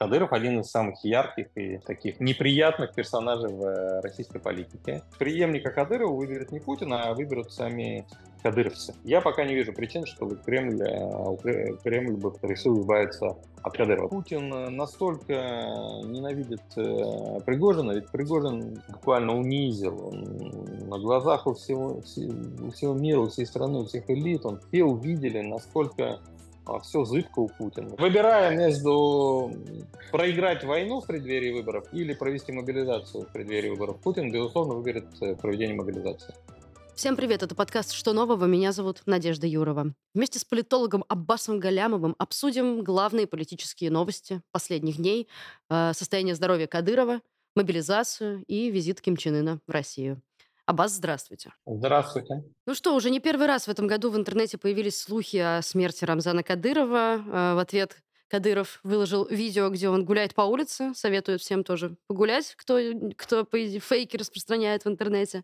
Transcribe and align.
Кадыров 0.00 0.32
один 0.32 0.60
из 0.60 0.70
самых 0.70 1.04
ярких 1.04 1.48
и 1.56 1.76
таких 1.76 2.20
неприятных 2.20 2.94
персонажей 2.94 3.52
в 3.52 3.62
э, 3.62 4.00
российской 4.00 4.38
политике. 4.38 5.02
Преемника 5.18 5.70
Кадырова 5.70 6.10
выберет 6.10 6.52
не 6.52 6.58
Путин, 6.58 6.94
а 6.94 7.12
выберут 7.12 7.52
сами 7.52 8.06
кадыровцы. 8.42 8.94
Я 9.04 9.20
пока 9.20 9.44
не 9.44 9.54
вижу 9.54 9.74
причин, 9.74 10.06
чтобы 10.06 10.36
Кремль, 10.36 10.80
э, 10.80 11.76
Кремль 11.84 12.16
бы 12.16 12.32
решил 12.40 12.80
избавиться 12.80 13.36
от 13.62 13.76
Кадырова. 13.76 14.08
Путин 14.08 14.50
э, 14.50 14.70
настолько 14.70 15.34
ненавидит 16.04 16.62
Пригожина, 17.44 17.92
ведь 17.92 18.08
Пригожин 18.10 18.82
буквально 18.88 19.36
унизил 19.36 20.06
он 20.06 20.88
на 20.88 20.98
глазах 20.98 21.46
у 21.46 21.52
всего, 21.52 21.98
у 21.98 22.70
всего 22.70 22.94
мира, 22.94 23.20
у 23.20 23.28
всей 23.28 23.44
страны, 23.44 23.80
у 23.80 23.84
всех 23.84 24.08
элит. 24.08 24.46
Он 24.46 24.60
все 24.60 24.82
увидели, 24.82 25.42
насколько 25.42 26.20
все 26.78 27.04
зыбко 27.04 27.40
у 27.40 27.48
Путина. 27.48 27.96
Выбирая 27.98 28.56
между 28.56 29.52
проиграть 30.12 30.64
войну 30.64 31.00
в 31.00 31.06
преддверии 31.06 31.52
выборов 31.52 31.86
или 31.92 32.14
провести 32.14 32.52
мобилизацию 32.52 33.26
в 33.26 33.32
преддверии 33.32 33.70
выборов, 33.70 34.00
Путин, 34.00 34.30
безусловно, 34.30 34.74
выберет 34.74 35.06
э, 35.20 35.34
проведение 35.34 35.74
мобилизации. 35.74 36.34
Всем 36.94 37.16
привет, 37.16 37.42
это 37.42 37.54
подкаст 37.54 37.92
«Что 37.92 38.12
нового?». 38.12 38.44
Меня 38.44 38.72
зовут 38.72 39.02
Надежда 39.06 39.46
Юрова. 39.46 39.94
Вместе 40.14 40.38
с 40.38 40.44
политологом 40.44 41.02
Аббасом 41.08 41.58
Галямовым 41.58 42.14
обсудим 42.18 42.84
главные 42.84 43.26
политические 43.26 43.90
новости 43.90 44.42
последних 44.52 44.98
дней, 44.98 45.26
э, 45.70 45.92
состояние 45.94 46.34
здоровья 46.34 46.66
Кадырова, 46.66 47.22
мобилизацию 47.56 48.44
и 48.46 48.70
визит 48.70 49.00
Ким 49.00 49.16
Чен 49.16 49.34
Ына 49.36 49.60
в 49.66 49.70
Россию. 49.70 50.20
Абаз, 50.70 50.92
здравствуйте. 50.92 51.52
Здравствуйте. 51.66 52.44
Ну 52.64 52.74
что, 52.76 52.94
уже 52.94 53.10
не 53.10 53.18
первый 53.18 53.48
раз 53.48 53.66
в 53.66 53.70
этом 53.70 53.88
году 53.88 54.08
в 54.08 54.16
интернете 54.16 54.56
появились 54.56 55.00
слухи 55.00 55.36
о 55.36 55.62
смерти 55.62 56.04
Рамзана 56.04 56.44
Кадырова. 56.44 57.16
Э, 57.16 57.54
в 57.56 57.58
ответ 57.58 57.96
Кадыров 58.28 58.78
выложил 58.84 59.26
видео, 59.26 59.68
где 59.70 59.88
он 59.88 60.04
гуляет 60.04 60.32
по 60.32 60.42
улице. 60.42 60.92
Советует 60.94 61.40
всем 61.40 61.64
тоже 61.64 61.96
погулять, 62.06 62.54
кто, 62.56 62.78
кто 63.16 63.44
фейки 63.50 64.16
распространяет 64.16 64.84
в 64.84 64.88
интернете. 64.88 65.42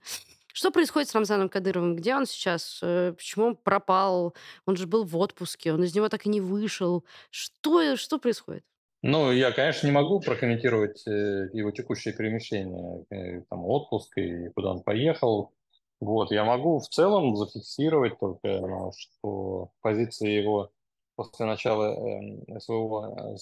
Что 0.53 0.71
происходит 0.71 1.09
с 1.09 1.15
Рамзаном 1.17 1.49
Кадыровым? 1.49 1.97
Где 1.97 2.15
он 2.15 2.27
сейчас? 2.27 2.79
Э, 2.85 3.13
почему 3.17 3.47
он 3.47 3.57
пропал? 3.57 4.33
Он 4.65 4.77
же 4.77 4.87
был 4.87 5.03
в 5.03 5.17
отпуске, 5.17 5.73
он 5.73 5.83
из 5.83 5.93
него 5.93 6.09
так 6.09 6.27
и 6.27 6.29
не 6.29 6.41
вышел. 6.41 7.05
Что, 7.31 7.97
что 7.97 8.21
происходит? 8.21 8.63
Ну, 9.09 9.31
я, 9.31 9.53
конечно, 9.53 9.87
не 9.87 9.93
могу 9.93 10.19
прокомментировать 10.19 11.07
э, 11.07 11.49
его 11.53 11.71
текущее 11.71 12.13
перемещение, 12.13 13.05
э, 13.11 13.43
там, 13.49 13.65
отпуск 13.65 14.19
и 14.19 14.49
куда 14.49 14.73
он 14.73 14.83
поехал. 14.83 15.53
Вот, 16.01 16.33
я 16.33 16.45
могу 16.45 16.81
в 16.81 16.89
целом 16.89 17.37
зафиксировать 17.37 18.19
только, 18.19 18.61
ну, 18.61 18.91
что 18.97 19.71
позиции 19.81 20.31
его 20.31 20.71
после 21.15 21.47
начала 21.47 21.95
эм, 21.95 22.61
СВО 22.61 23.37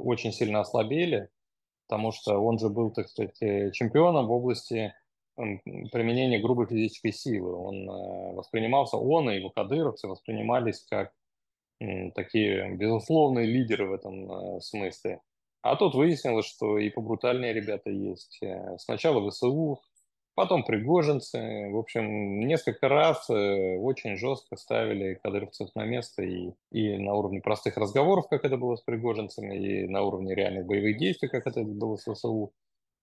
очень 0.00 0.32
сильно 0.32 0.60
ослабели, 0.60 1.30
потому 1.88 2.12
что 2.12 2.38
он 2.38 2.58
же 2.58 2.68
был, 2.68 2.90
так 2.90 3.08
сказать, 3.08 3.40
э, 3.40 3.70
чемпионом 3.70 4.26
в 4.26 4.32
области 4.32 4.92
эм, 5.38 5.62
применения 5.92 6.40
грубой 6.40 6.66
физической 6.66 7.12
силы. 7.12 7.54
Он 7.54 7.86
воспринимался, 8.36 8.98
он 8.98 9.30
и 9.30 9.36
его 9.36 9.48
кадыровцы 9.48 10.08
воспринимались 10.08 10.84
как 10.90 11.14
такие 12.14 12.74
безусловные 12.74 13.46
лидеры 13.46 13.88
в 13.88 13.92
этом 13.92 14.30
э, 14.30 14.60
смысле. 14.60 15.20
А 15.62 15.76
тут 15.76 15.94
выяснилось, 15.94 16.46
что 16.46 16.78
и 16.78 16.90
побрутальнее 16.90 17.52
ребята 17.52 17.90
есть. 17.90 18.38
Э, 18.42 18.76
сначала 18.78 19.28
ВСУ, 19.30 19.80
потом 20.34 20.64
пригожинцы. 20.64 21.68
В 21.70 21.78
общем, 21.78 22.40
несколько 22.46 22.88
раз 22.88 23.28
э, 23.30 23.76
очень 23.78 24.16
жестко 24.16 24.56
ставили 24.56 25.14
кадровцев 25.22 25.70
на 25.74 25.84
место 25.84 26.22
и, 26.22 26.52
и 26.70 26.98
на 26.98 27.14
уровне 27.14 27.40
простых 27.40 27.76
разговоров, 27.76 28.28
как 28.28 28.44
это 28.44 28.56
было 28.56 28.76
с 28.76 28.82
пригожинцами, 28.82 29.56
и 29.56 29.88
на 29.88 30.02
уровне 30.02 30.34
реальных 30.34 30.66
боевых 30.66 30.98
действий, 30.98 31.28
как 31.28 31.46
это 31.46 31.62
было 31.62 31.96
с 31.96 32.04
ВСУ. 32.04 32.52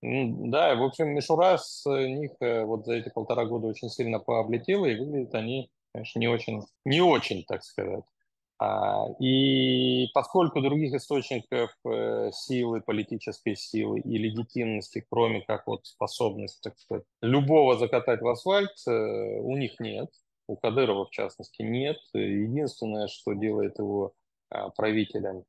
Да, 0.03 0.73
в 0.73 0.83
общем, 0.83 1.09
мишура 1.09 1.58
с 1.59 1.86
них 1.88 2.31
вот 2.39 2.86
за 2.86 2.95
эти 2.95 3.09
полтора 3.09 3.45
года 3.45 3.67
очень 3.67 3.89
сильно 3.89 4.17
пооблетела, 4.17 4.88
и 4.88 4.95
выглядят 4.95 5.36
они, 5.36 5.70
конечно, 5.93 6.17
не 6.17 6.27
очень, 6.27 6.64
не 6.86 7.02
очень, 7.02 7.43
так 7.43 7.64
сказать. 7.64 8.03
А, 8.64 9.08
и 9.20 10.08
поскольку 10.14 10.61
других 10.61 10.94
источников 10.94 11.76
э, 11.83 12.30
силы, 12.32 12.82
политической 12.82 13.55
силы 13.55 14.02
и 14.02 14.20
легитимности, 14.20 15.04
кроме 15.10 15.42
как 15.42 15.66
вот 15.66 15.88
способность, 15.88 16.61
так 16.61 16.77
сказать, 16.77 17.04
любого 17.23 17.76
закатать 17.80 18.21
в 18.21 18.27
асфальт, 18.27 18.70
э, 18.88 18.92
у 18.92 19.58
них 19.58 19.80
нет. 19.80 20.11
У 20.45 20.58
Кадырова, 20.58 21.08
в 21.08 21.10
частности, 21.10 21.64
нет. 21.64 21.98
Единственное, 22.14 23.08
что 23.08 23.33
делает 23.33 23.80
его 23.80 24.14
а, 24.52 24.70
правителем, 24.70 25.44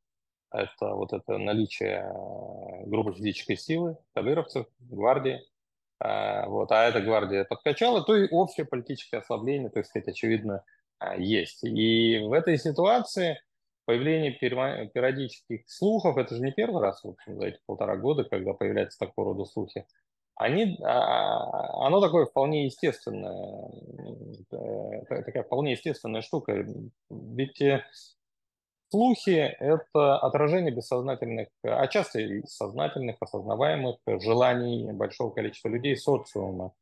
это 0.50 0.94
вот 0.94 1.12
это 1.12 1.36
наличие 1.36 2.04
а, 2.04 2.86
грубой 2.86 3.12
физической 3.12 3.56
силы 3.56 3.98
кадыровцев, 4.14 4.66
гвардии. 4.78 5.42
Вот, 6.00 6.72
а 6.72 6.88
эта 6.88 7.00
гвардия 7.00 7.44
подкачала, 7.44 8.02
то 8.02 8.16
и 8.16 8.28
общее 8.28 8.66
политическое 8.66 9.18
ослабление, 9.18 9.70
так 9.70 9.86
сказать, 9.86 10.08
очевидно, 10.08 10.56
а, 10.56 10.81
есть. 11.18 11.64
И 11.64 12.18
в 12.18 12.32
этой 12.32 12.58
ситуации 12.58 13.40
появление 13.84 14.32
периодических 14.32 15.62
слухов, 15.66 16.16
это 16.16 16.34
же 16.34 16.42
не 16.42 16.52
первый 16.52 16.82
раз, 16.82 17.02
в 17.02 17.08
общем, 17.08 17.36
за 17.36 17.46
эти 17.46 17.58
полтора 17.66 17.96
года, 17.96 18.24
когда 18.24 18.52
появляются 18.52 18.98
такого 18.98 19.34
рода 19.34 19.44
слухи, 19.44 19.84
они, 20.34 20.78
а, 20.82 21.86
оно 21.86 22.00
такое 22.00 22.26
вполне 22.26 22.64
естественное, 22.64 23.70
э, 24.50 25.04
такая 25.24 25.42
вполне 25.42 25.72
естественная 25.72 26.22
штука. 26.22 26.66
Ведь 27.10 27.60
э, 27.60 27.84
слухи– 28.90 29.54
это 29.60 30.18
отражение 30.18 30.74
бессознательных, 30.74 31.48
а 31.62 31.86
часто 31.86 32.20
и 32.20 32.42
сознательных, 32.46 33.16
осознаваемых 33.20 33.98
желаний 34.06 34.90
большого 34.92 35.30
количества 35.30 35.68
людей 35.68 35.96
социума. 35.96 36.72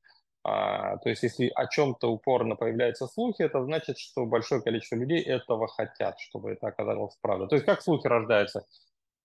А, 0.43 0.97
то 0.99 1.11
есть, 1.11 1.23
если 1.23 1.51
о 1.55 1.67
чем-то 1.67 2.11
упорно 2.11 2.57
появляются 2.57 3.07
слухи, 3.07 3.43
это 3.43 3.63
значит, 3.63 3.99
что 3.99 4.25
большое 4.25 4.63
количество 4.63 4.97
людей 4.97 5.21
этого 5.21 5.69
хотят, 5.69 6.19
чтобы 6.19 6.53
это 6.53 6.69
оказалось 6.69 7.17
правдой. 7.21 7.49
То 7.49 7.57
есть, 7.57 7.67
как 7.67 7.83
слухи 7.83 8.07
рождаются? 8.07 8.67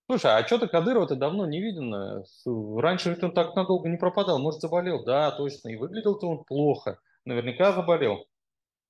Слушай, 0.08 0.36
а 0.36 0.46
что-то 0.46 0.68
Кадырова-то 0.68 1.16
давно 1.16 1.46
не 1.46 1.60
видно. 1.60 2.24
Раньше 2.44 3.18
он 3.20 3.32
так 3.32 3.56
надолго 3.56 3.88
не 3.88 3.96
пропадал. 3.96 4.38
Может, 4.38 4.60
заболел? 4.60 5.04
Да, 5.04 5.32
точно. 5.32 5.70
И 5.70 5.76
выглядел-то 5.76 6.28
он 6.28 6.44
плохо. 6.44 7.00
Наверняка 7.24 7.72
заболел. 7.72 8.24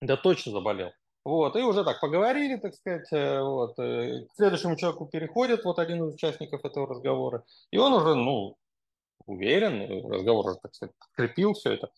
Да, 0.03 0.17
точно 0.17 0.53
заболел. 0.53 0.93
Вот, 1.25 1.57
и 1.57 1.63
уже 1.63 1.83
так 1.83 1.99
поговорили, 2.01 2.57
так 2.57 2.73
сказать, 2.75 3.13
э, 3.13 3.43
вот, 3.43 3.77
э, 3.81 4.27
к 4.27 4.37
следующему 4.37 4.77
человеку 4.77 5.07
переходит 5.07 5.65
вот 5.65 5.81
один 5.81 6.05
из 6.05 6.15
участников 6.15 6.65
этого 6.65 6.87
разговора, 6.87 7.45
и 7.73 7.79
он 7.79 7.95
уже, 7.95 8.15
ну, 8.15 8.57
уверен, 9.27 10.09
разговор 10.09 10.47
уже, 10.47 10.59
так 10.63 10.73
сказать, 10.73 10.95
подкрепил 10.97 11.55
все 11.55 11.73
это. 11.73 11.91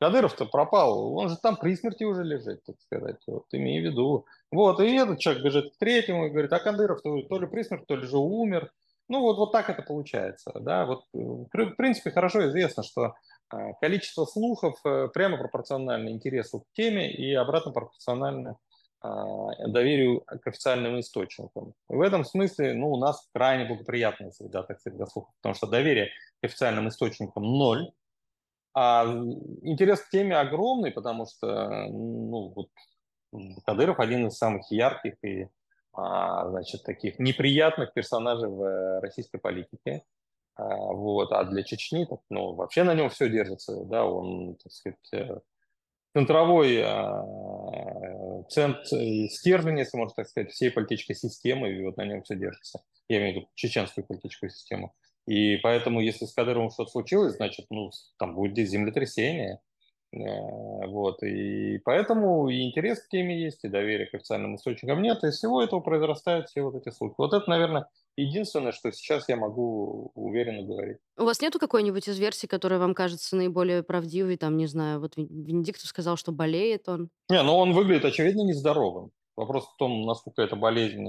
Кадыров-то 0.00 0.46
пропал, 0.46 1.14
он 1.16 1.28
же 1.28 1.36
там 1.36 1.56
при 1.56 1.76
смерти 1.76 2.04
уже 2.04 2.24
лежит, 2.24 2.64
так 2.64 2.76
сказать, 2.80 3.20
вот, 3.26 3.44
имей 3.52 3.80
в 3.80 3.84
виду. 3.84 4.26
Вот, 4.50 4.80
и 4.80 4.94
этот 4.94 5.18
человек 5.18 5.44
бежит 5.44 5.74
к 5.74 5.78
третьему 5.78 6.26
и 6.26 6.30
говорит, 6.30 6.52
а 6.52 6.58
Кадыров 6.58 7.00
то, 7.02 7.38
ли 7.38 7.46
при 7.46 7.62
смерти, 7.62 7.84
то 7.86 7.96
ли 7.96 8.06
же 8.06 8.18
умер. 8.18 8.72
Ну, 9.08 9.20
вот, 9.20 9.36
вот 9.36 9.52
так 9.52 9.68
это 9.68 9.82
получается, 9.82 10.52
да, 10.60 10.86
вот, 10.86 11.04
в 11.12 11.74
принципе, 11.76 12.10
хорошо 12.10 12.48
известно, 12.48 12.82
что 12.82 13.14
а, 13.50 13.74
количество 13.74 14.24
слухов 14.24 14.78
э, 14.84 15.08
прямо 15.12 15.36
пропорционально 15.36 16.08
интересу 16.08 16.60
к 16.60 16.64
теме 16.72 17.12
и 17.12 17.34
обратно 17.34 17.70
пропорционально 17.72 18.56
а, 19.00 19.68
доверию 19.68 20.22
к 20.22 20.46
официальным 20.46 20.98
источникам. 20.98 21.74
В 21.88 22.00
этом 22.00 22.24
смысле 22.24 22.72
ну, 22.72 22.90
у 22.90 22.96
нас 22.96 23.28
крайне 23.34 23.66
благоприятная 23.66 24.30
среда, 24.30 24.62
так 24.62 24.80
сказать, 24.80 24.96
для 24.96 25.06
слухов, 25.06 25.34
потому 25.42 25.54
что 25.54 25.66
доверие 25.66 26.08
к 26.40 26.44
официальным 26.44 26.88
источникам 26.88 27.42
ноль, 27.42 27.92
а 28.74 29.04
интерес 29.62 30.00
к 30.00 30.10
теме 30.10 30.36
огромный, 30.36 30.90
потому 30.90 31.26
что 31.26 31.86
ну, 31.88 32.52
вот, 32.54 32.68
Кадыров 33.64 34.00
один 34.00 34.26
из 34.26 34.36
самых 34.36 34.70
ярких 34.70 35.14
и 35.22 35.48
а, 35.92 36.48
значит, 36.50 36.82
таких 36.82 37.18
неприятных 37.18 37.92
персонажей 37.92 38.48
в 38.48 38.62
э, 38.62 39.00
российской 39.00 39.38
политике. 39.38 40.02
А, 40.56 40.64
вот. 40.64 41.32
А 41.32 41.44
для 41.44 41.62
Чечни 41.62 42.04
так, 42.04 42.20
ну, 42.30 42.54
вообще 42.54 42.82
на 42.82 42.94
нем 42.94 43.10
все 43.10 43.28
держится. 43.28 43.84
Да? 43.84 44.04
Он, 44.04 44.56
так 44.56 44.72
сказать, 44.72 45.12
э, 45.12 45.38
центровой 46.12 46.82
а, 46.84 47.22
центр, 48.50 48.82
стержень, 49.30 49.78
если 49.78 49.96
можно 49.96 50.14
так 50.16 50.28
сказать, 50.28 50.50
всей 50.50 50.70
политической 50.70 51.14
системы, 51.14 51.70
и 51.70 51.84
вот 51.84 51.96
на 51.96 52.04
нем 52.04 52.22
все 52.22 52.34
держится. 52.34 52.80
Я 53.08 53.18
имею 53.18 53.32
в 53.32 53.36
виду 53.36 53.48
чеченскую 53.54 54.04
политическую 54.04 54.50
систему. 54.50 54.94
И 55.26 55.56
поэтому, 55.58 56.00
если 56.00 56.26
с 56.26 56.32
Кадыровым 56.32 56.70
что-то 56.70 56.90
случилось, 56.90 57.36
значит, 57.36 57.66
ну, 57.70 57.90
там 58.18 58.34
будет 58.34 58.68
землетрясение. 58.68 59.60
Э, 60.14 60.86
вот. 60.86 61.22
И 61.22 61.78
поэтому 61.78 62.48
и 62.48 62.62
интерес 62.62 63.02
к 63.02 63.08
теме 63.08 63.42
есть, 63.42 63.64
и 63.64 63.68
доверие 63.68 64.06
к 64.06 64.14
официальным 64.14 64.56
источникам 64.56 65.02
нет, 65.02 65.24
и 65.24 65.28
из 65.28 65.36
всего 65.36 65.62
этого 65.62 65.80
произрастают 65.80 66.48
все 66.48 66.62
вот 66.62 66.74
эти 66.74 66.94
слухи. 66.94 67.14
Вот 67.18 67.32
это, 67.32 67.48
наверное, 67.48 67.88
единственное, 68.16 68.72
что 68.72 68.92
сейчас 68.92 69.28
я 69.28 69.36
могу 69.36 70.12
уверенно 70.14 70.62
говорить. 70.62 70.98
У 71.18 71.24
вас 71.24 71.40
нету 71.40 71.58
какой-нибудь 71.58 72.06
из 72.06 72.18
версий, 72.18 72.46
которая 72.46 72.78
вам 72.78 72.94
кажется 72.94 73.34
наиболее 73.36 73.82
правдивой? 73.82 74.36
Там, 74.36 74.56
не 74.56 74.66
знаю, 74.66 75.00
вот 75.00 75.16
Венедиктов 75.16 75.86
сказал, 75.86 76.16
что 76.16 76.32
болеет 76.32 76.88
он. 76.88 77.08
Не, 77.28 77.42
ну 77.42 77.56
он 77.56 77.72
выглядит, 77.72 78.04
очевидно, 78.04 78.42
нездоровым. 78.42 79.10
Вопрос 79.36 79.66
в 79.66 79.76
том, 79.76 80.06
насколько 80.06 80.42
эта 80.42 80.54
болезнь 80.54 81.06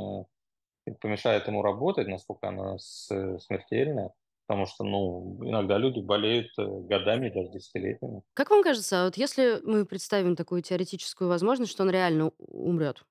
помешает 0.92 1.48
ему 1.48 1.62
работать, 1.62 2.08
насколько 2.08 2.50
она 2.50 2.78
смертельная. 2.80 4.12
Потому 4.48 4.68
что, 4.68 4.84
ну, 4.84 5.40
иногда 5.44 5.80
люди 5.80 6.00
болеют 6.00 6.52
э, 6.60 6.66
годами, 6.66 7.30
даже 7.30 7.50
десятилетиями. 7.50 8.22
Как 8.36 8.52
вам 8.52 8.62
кажется, 8.62 9.02
а 9.02 9.06
вот 9.06 9.18
если 9.18 9.60
мы 9.64 9.86
представим 9.86 10.36
такую 10.36 10.62
теоретическую 10.62 11.28
возможность, 11.28 11.72
что 11.72 11.82
он 11.82 11.90
реально 11.90 12.32
умрет, 12.38 13.04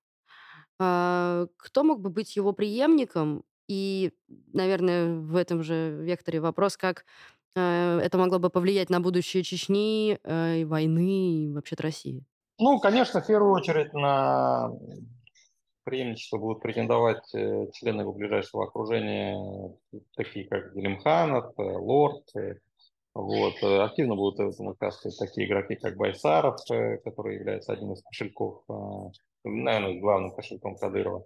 а, 0.79 1.47
кто 1.57 1.83
мог 1.83 2.01
бы 2.01 2.11
быть 2.11 2.37
его 2.37 2.53
преемником? 2.53 3.45
И, 3.67 4.13
наверное, 4.53 5.15
в 5.15 5.37
этом 5.37 5.63
же 5.63 5.97
векторе 6.03 6.41
вопрос, 6.41 6.77
как 6.77 7.05
э, 7.57 8.01
это 8.03 8.19
могло 8.19 8.39
бы 8.39 8.51
повлиять 8.51 8.91
на 8.91 9.01
будущее 9.01 9.43
Чечни, 9.43 10.19
э, 10.23 10.59
и 10.59 10.65
войны, 10.65 11.47
и 11.47 11.53
вообще-то 11.53 11.83
России? 11.83 12.25
Ну, 12.59 12.79
конечно, 12.79 13.23
в 13.23 13.27
первую 13.27 13.53
очередь 13.53 13.95
на 13.95 14.71
преемничество 15.85 16.39
будут 16.39 16.63
претендовать 16.63 17.35
э, 17.35 17.67
члены 17.73 18.03
его 18.03 18.13
ближайшего 18.13 18.65
окружения, 18.65 19.37
такие 20.17 20.49
как 20.49 20.75
Делимханов, 20.75 21.53
э, 21.59 21.63
Лорд. 21.63 22.25
Э, 22.37 22.57
вот. 23.15 23.63
Активно 23.63 24.17
будут 24.17 24.59
участвовать 24.59 25.17
такие 25.19 25.47
игроки, 25.47 25.77
как 25.77 25.97
Байсаров, 25.97 26.57
который 27.05 27.37
является 27.37 27.73
одним 27.73 27.93
из 27.93 28.03
кошельков, 28.03 28.65
наверное, 29.45 30.01
главным 30.01 30.35
кошельком 30.35 30.77
Кадырова. 30.77 31.25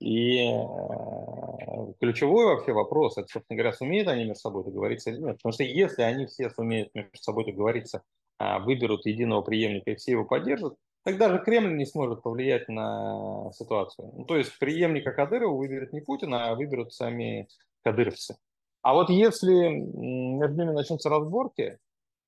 И 0.00 0.38
э, 0.38 1.92
ключевой 2.00 2.46
вообще 2.46 2.72
вопрос, 2.72 3.18
это, 3.18 3.28
собственно 3.28 3.58
говоря, 3.58 3.74
сумеют 3.74 4.08
они 4.08 4.24
между 4.24 4.40
собой 4.40 4.64
договориться 4.64 5.10
или 5.10 5.18
нет. 5.18 5.36
Потому 5.36 5.52
что 5.52 5.62
если 5.62 6.02
они 6.02 6.24
все 6.24 6.48
сумеют 6.48 6.94
между 6.94 7.18
собой 7.18 7.44
договориться, 7.44 8.02
э, 8.38 8.58
выберут 8.60 9.04
единого 9.04 9.42
преемника 9.42 9.90
и 9.90 9.96
все 9.96 10.12
его 10.12 10.24
поддержат, 10.24 10.74
тогда 11.04 11.30
же 11.30 11.38
Кремль 11.38 11.76
не 11.76 11.86
сможет 11.86 12.22
повлиять 12.22 12.68
на 12.68 13.50
ситуацию. 13.52 14.12
Ну, 14.16 14.24
то 14.24 14.36
есть 14.36 14.58
преемника 14.58 15.12
Кадырова 15.12 15.56
выберет 15.56 15.92
не 15.92 16.00
Путин, 16.00 16.34
а 16.34 16.54
выберут 16.54 16.92
сами 16.92 17.48
кадыровцы. 17.82 18.36
А 18.82 18.94
вот 18.94 19.10
если 19.10 19.68
между 19.68 20.62
ними 20.62 20.72
начнутся 20.72 21.10
разборки, 21.10 21.78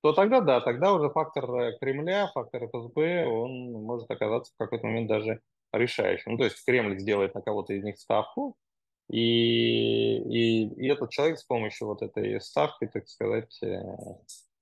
то 0.02 0.12
тогда 0.12 0.40
да, 0.40 0.60
тогда 0.60 0.92
уже 0.92 1.10
фактор 1.10 1.50
э, 1.54 1.78
Кремля, 1.78 2.30
фактор 2.34 2.66
ФСБ, 2.66 3.26
он 3.26 3.72
может 3.72 4.10
оказаться 4.10 4.52
в 4.52 4.56
какой-то 4.58 4.86
момент 4.86 5.08
даже 5.08 5.40
решающим. 5.72 6.32
Ну, 6.32 6.38
то 6.38 6.44
есть 6.44 6.62
Кремль 6.64 6.98
сделает 6.98 7.34
на 7.34 7.40
кого-то 7.40 7.72
из 7.72 7.84
них 7.84 7.98
ставку, 7.98 8.56
и, 9.08 10.16
и, 10.16 10.68
и 10.74 10.88
этот 10.88 11.10
человек 11.10 11.38
с 11.38 11.44
помощью 11.44 11.86
вот 11.86 12.02
этой 12.02 12.40
ставки, 12.40 12.86
так 12.86 13.08
сказать, 13.08 13.56
э, 13.62 13.80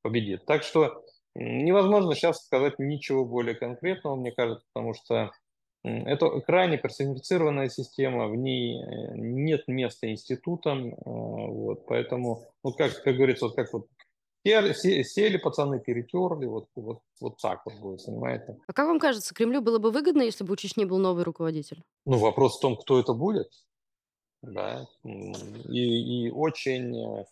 победит. 0.03 0.45
Так 0.45 0.63
что 0.63 1.05
Невозможно 1.35 2.15
сейчас 2.15 2.45
сказать 2.45 2.79
ничего 2.79 3.25
более 3.25 3.55
конкретного, 3.55 4.17
мне 4.17 4.33
кажется, 4.33 4.67
потому 4.73 4.95
что 4.95 5.31
это 5.83 6.41
крайне 6.41 6.77
персонифицированная 6.77 7.69
система, 7.69 8.29
в 8.29 8.37
ней 8.37 8.83
э, 8.83 9.15
нет 9.15 9.67
места 9.67 10.11
институтам, 10.11 10.89
э, 10.89 10.97
вот, 11.05 11.87
поэтому, 11.87 12.53
ну, 12.63 12.73
как, 12.73 13.03
как 13.03 13.17
говорится, 13.17 13.47
вот 13.47 13.57
как 13.57 13.73
вот 13.73 13.89
сели, 14.45 14.73
сели 15.05 15.39
пацаны, 15.39 15.81
перетерли, 15.81 16.47
вот, 16.47 16.69
вот, 16.75 17.01
вот 17.21 17.39
так 17.41 17.65
вот 17.65 17.75
будет, 17.77 18.05
понимаете? 18.05 18.59
А 18.67 18.73
как 18.75 18.89
вам 18.89 18.99
кажется, 18.99 19.35
Кремлю 19.35 19.63
было 19.63 19.79
бы 19.79 19.91
выгодно, 19.91 20.23
если 20.23 20.45
бы 20.45 20.53
у 20.53 20.57
Чечни 20.57 20.85
был 20.85 20.99
новый 20.99 21.25
руководитель? 21.25 21.83
Ну, 22.05 22.19
вопрос 22.19 22.59
в 22.59 22.61
том, 22.61 22.77
кто 22.77 23.01
это 23.01 23.15
будет, 23.15 23.51
да, 24.43 24.87
и, 25.05 26.27
и 26.27 26.31
очень 26.31 27.21
э, 27.21 27.25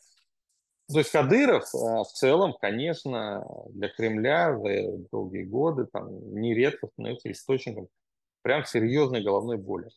то 0.90 0.98
есть 0.98 1.10
Кадыров 1.10 1.64
э, 1.74 1.78
в 1.78 2.12
целом, 2.14 2.54
конечно, 2.58 3.46
для 3.70 3.88
Кремля 3.88 4.56
за 4.56 4.96
долгие 5.12 5.44
годы 5.44 5.86
там, 5.86 6.08
нередко 6.40 6.86
становится 6.86 7.30
источником 7.30 7.88
прям 8.42 8.64
серьезной 8.64 9.22
головной 9.22 9.58
боли. 9.58 9.88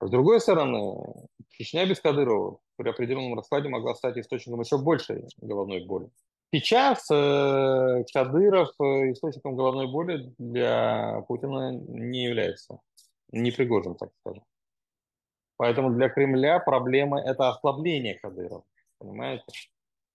С 0.00 0.10
другой 0.10 0.40
стороны, 0.40 1.28
Чечня 1.50 1.86
без 1.86 2.00
Кадырова 2.00 2.58
при 2.76 2.90
определенном 2.90 3.34
раскладе 3.34 3.68
могла 3.68 3.94
стать 3.94 4.18
источником 4.18 4.60
еще 4.60 4.78
большей 4.78 5.24
головной 5.38 5.84
боли. 5.84 6.10
Сейчас 6.52 7.10
э, 7.10 8.04
Кадыров 8.12 8.70
э, 8.80 9.12
источником 9.12 9.56
головной 9.56 9.90
боли 9.90 10.32
для 10.38 11.22
Путина 11.26 11.72
не 11.72 12.24
является. 12.24 12.80
Не 13.32 13.50
Пригожин, 13.50 13.96
так 13.96 14.10
скажем. 14.20 14.44
Поэтому 15.56 15.90
для 15.90 16.08
Кремля 16.08 16.60
проблема– 16.60 17.20
это 17.24 17.48
ослабление 17.48 18.14
Кадырова. 18.14 18.64
Понимаете? 18.98 19.44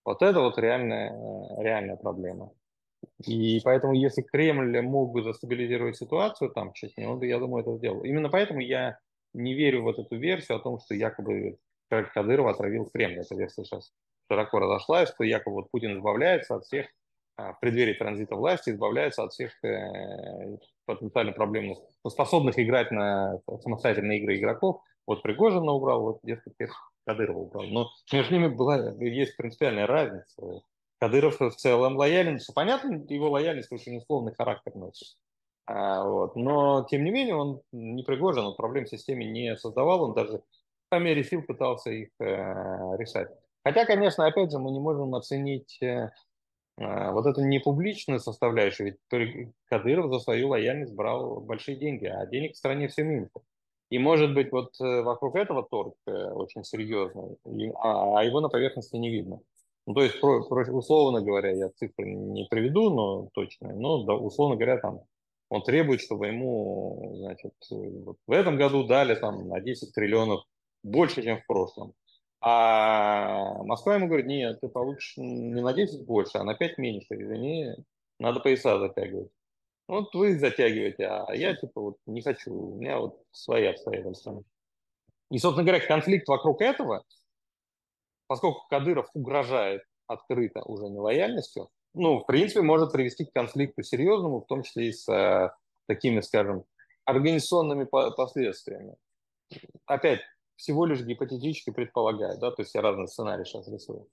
Вот 0.06 0.22
это 0.22 0.40
вот 0.42 0.58
реальная, 0.58 1.12
э, 1.12 1.64
реальная 1.64 1.96
проблема. 1.96 2.52
И 3.26 3.60
поэтому, 3.64 3.94
если 3.94 4.22
Кремль 4.22 4.82
мог 4.82 5.12
бы 5.12 5.24
застабилизировать 5.24 5.98
ситуацию 5.98 6.52
там 6.52 6.72
в 6.72 6.76
Чечне, 6.76 7.08
он, 7.08 7.22
я 7.22 7.40
думаю, 7.40 7.64
это 7.64 7.76
сделал. 7.78 8.04
Именно 8.04 8.30
поэтому 8.30 8.60
я 8.60 8.98
не 9.34 9.54
верю 9.54 9.82
в 9.82 9.84
вот 9.84 10.00
эту 10.00 10.18
версию 10.18 10.58
о 10.58 10.62
том, 10.62 10.80
что 10.80 10.94
якобы 10.94 11.58
Кадыров 11.90 12.48
отравил 12.48 12.86
Кремль. 12.86 13.20
Эта 13.20 13.36
версия 13.36 13.64
сейчас 13.64 13.92
широко 14.30 14.60
разошлась, 14.60 15.10
что 15.10 15.24
якобы 15.24 15.58
вот 15.58 15.72
Путин 15.72 15.98
избавляется 15.98 16.56
от 16.56 16.66
всех 16.66 16.88
а, 17.36 17.54
в 17.54 17.60
преддверии 17.60 17.94
транзита 17.94 18.36
власти, 18.36 18.70
избавляется 18.70 19.24
от 19.24 19.34
всех 19.34 19.52
э, 19.64 20.58
потенциально 20.86 21.32
проблемных, 21.32 21.80
способных 22.08 22.60
играть 22.60 22.92
на 22.92 23.40
самостоятельные 23.62 24.20
игры 24.20 24.38
игроков. 24.38 24.82
Вот 25.08 25.24
Пригожина 25.24 25.72
убрал, 25.72 26.02
вот, 26.02 26.20
дескать, 26.24 26.54
Кадырова 27.06 27.40
убрал. 27.40 27.66
Но 27.66 27.90
между 28.12 28.34
ними 28.34 28.48
была, 28.48 28.92
есть 29.00 29.36
принципиальная 29.38 29.88
разница. 29.88 30.62
Кадыров 31.00 31.40
в 31.40 31.52
целом 31.52 31.98
лоялен. 31.98 32.40
Все 32.40 32.54
понятно, 32.54 33.04
его 33.10 33.30
лояльность 33.30 33.72
очень 33.72 33.98
условный 33.98 34.34
характер 34.34 34.74
носит. 34.76 35.18
А, 35.66 36.04
вот. 36.06 36.36
Но, 36.36 36.86
тем 36.90 37.04
не 37.04 37.12
менее, 37.12 37.36
он 37.36 37.62
не 37.72 38.04
Пригожин, 38.04 38.46
он 38.46 38.56
проблем 38.56 38.86
в 38.86 38.90
системе 38.90 39.26
не 39.26 39.56
создавал, 39.58 40.04
он 40.04 40.14
даже 40.14 40.42
по 40.90 41.00
мере 41.00 41.24
сил 41.24 41.42
пытался 41.42 41.90
их 41.90 42.10
э, 42.20 42.26
решать. 42.98 43.30
Хотя, 43.64 43.86
конечно, 43.86 44.26
опять 44.26 44.52
же, 44.52 44.60
мы 44.60 44.72
не 44.72 44.80
можем 44.80 45.16
оценить 45.16 45.78
э, 45.82 46.12
э 46.78 47.12
вот 47.12 47.26
эту 47.26 47.44
непубличную 47.46 48.20
составляющую, 48.20 48.96
ведь 49.10 49.54
Кадыров 49.66 50.12
за 50.14 50.20
свою 50.20 50.50
лояльность 50.50 50.94
брал 50.94 51.40
большие 51.40 51.78
деньги, 51.78 52.06
а 52.06 52.26
денег 52.26 52.54
в 52.54 52.58
стране 52.58 52.88
все 52.90 53.04
меньше. 53.04 53.32
И, 53.94 54.00
может 54.00 54.34
быть, 54.34 54.52
вот 54.52 54.74
э, 54.82 55.02
вокруг 55.04 55.36
этого 55.36 55.62
торг 55.62 55.94
э, 56.08 56.12
очень 56.12 56.64
серьезный, 56.64 57.38
а, 57.76 58.18
а 58.18 58.24
его 58.24 58.42
на 58.42 58.50
поверхности 58.50 58.96
не 58.96 59.12
видно. 59.12 59.40
Ну, 59.86 59.94
то 59.94 60.02
есть, 60.02 60.16
условно 60.20 61.22
говоря, 61.22 61.52
я 61.52 61.70
цифры 61.70 62.06
не 62.06 62.48
приведу, 62.50 62.90
но 62.90 63.30
точно, 63.36 63.72
но 63.76 64.04
да, 64.04 64.16
условно 64.16 64.56
говоря, 64.56 64.78
там 64.78 65.02
он 65.50 65.62
требует, 65.62 66.02
чтобы 66.02 66.26
ему, 66.26 67.18
значит, 67.18 67.54
вот 67.70 68.18
в 68.26 68.32
этом 68.32 68.58
году 68.58 68.84
дали 68.88 69.14
там 69.14 69.48
на 69.48 69.62
10 69.62 69.94
триллионов 69.94 70.42
больше, 70.82 71.22
чем 71.22 71.38
в 71.38 71.46
прошлом. 71.46 71.94
А 72.42 73.62
Москва 73.64 73.94
ему 73.94 74.08
говорит, 74.08 74.26
нет, 74.26 74.60
ты 74.60 74.70
получишь 74.70 75.18
не 75.18 75.62
на 75.62 75.72
10 75.72 76.08
больше, 76.08 76.40
а 76.40 76.44
на 76.44 76.56
5 76.56 76.80
меньше. 76.80 77.10
Извини, 77.12 77.76
надо 78.18 78.40
пояса 78.40 78.80
затягивать. 78.80 79.30
Вот 79.88 80.14
вы 80.14 80.40
затягиваете, 80.40 81.06
а 81.08 81.34
я 81.36 81.56
типа 81.56 81.82
вот 81.82 81.98
не 82.06 82.22
хочу, 82.22 82.54
у 82.54 82.76
меня 82.80 83.00
вот 83.00 83.22
свои 83.32 83.66
обстоятельства. 83.66 84.44
И, 85.30 85.38
собственно 85.40 85.68
говоря, 85.68 85.86
конфликт 85.86 86.28
вокруг 86.28 86.62
этого, 86.62 87.04
поскольку 88.28 88.66
Кадыров 88.70 89.10
угрожает 89.14 89.84
открыто 90.08 90.62
уже 90.64 90.90
нелояльностью, 90.90 91.70
ну, 91.94 92.20
в 92.20 92.26
принципе, 92.26 92.62
может 92.62 92.92
привести 92.92 93.26
к 93.26 93.34
конфликту 93.34 93.84
серьезному, 93.84 94.42
в 94.42 94.48
том 94.48 94.64
числе 94.64 94.88
и 94.88 94.92
с 94.94 95.08
э, 95.10 95.52
такими, 95.88 96.22
скажем, 96.22 96.66
организационными 97.06 97.84
по 97.84 98.10
последствиями. 98.12 98.96
Опять, 99.86 100.22
всего 100.56 100.86
лишь 100.86 101.02
гипотетически 101.02 101.72
предполагаю, 101.72 102.40
да, 102.40 102.52
то 102.52 102.62
есть 102.62 102.74
я 102.74 102.82
разные 102.82 103.08
сценарии 103.08 103.44
сейчас 103.44 103.68
рисую. 103.68 104.08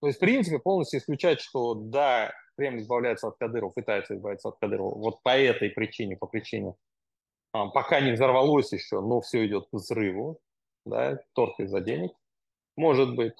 То 0.00 0.08
есть, 0.08 0.18
в 0.18 0.20
принципе, 0.20 0.58
полностью 0.58 1.00
исключать, 1.00 1.40
что 1.40 1.74
да, 1.74 2.32
Кремль 2.56 2.80
избавляется 2.80 3.28
от 3.28 3.36
Кадырова, 3.38 3.70
пытается 3.70 4.14
избавиться 4.14 4.48
от 4.48 4.58
Кадырова 4.58 4.94
вот 4.94 5.22
по 5.22 5.36
этой 5.36 5.70
причине, 5.70 6.16
по 6.16 6.26
причине, 6.26 6.74
а, 7.52 7.68
пока 7.68 8.00
не 8.00 8.12
взорвалось 8.12 8.72
еще, 8.72 9.00
но 9.00 9.20
все 9.20 9.46
идет 9.46 9.66
к 9.70 9.72
взрыву, 9.72 10.38
да, 10.84 11.18
торг 11.34 11.58
из-за 11.60 11.80
денег, 11.80 12.12
может 12.76 13.14
быть. 13.14 13.34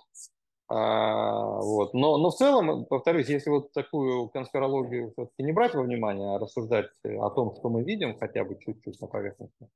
А, 0.69 1.61
вот. 1.61 1.95
но, 1.95 2.17
но 2.19 2.31
в 2.31 2.35
целом, 2.35 2.87
повторюсь, 2.87 3.29
если 3.29 3.51
вот 3.51 3.73
такую 3.73 4.29
конспирологию 4.31 5.13
все-таки 5.13 5.45
не 5.45 5.53
брать 5.53 5.75
во 5.75 5.83
внимание, 5.83 6.35
а 6.35 6.39
рассуждать 6.39 6.91
о 7.05 7.31
том, 7.31 7.55
что 7.55 7.69
мы 7.69 7.85
видим, 7.85 8.19
хотя 8.19 8.45
бы 8.45 8.59
чуть-чуть 8.59 9.01
на 9.01 9.07
поверхности, 9.07 9.69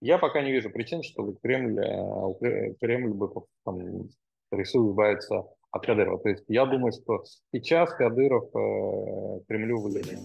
я 0.00 0.16
пока 0.16 0.40
не 0.40 0.52
вижу 0.52 0.70
причин, 0.70 1.02
чтобы 1.02 1.36
Кремль, 1.42 1.78
э, 1.80 2.74
Кремль 2.80 3.12
бы 3.12 3.30
там, 3.64 4.08
решил 4.50 4.90
избавиться 4.90 5.44
от 5.70 5.86
Кадырова. 5.86 6.18
То 6.18 6.28
есть 6.28 6.44
я 6.48 6.66
думаю, 6.66 6.92
что 6.92 7.24
сейчас 7.52 7.92
Кадыров 7.94 8.44
э, 8.54 9.44
Кремлю 9.48 9.80
выгоден. 9.80 10.18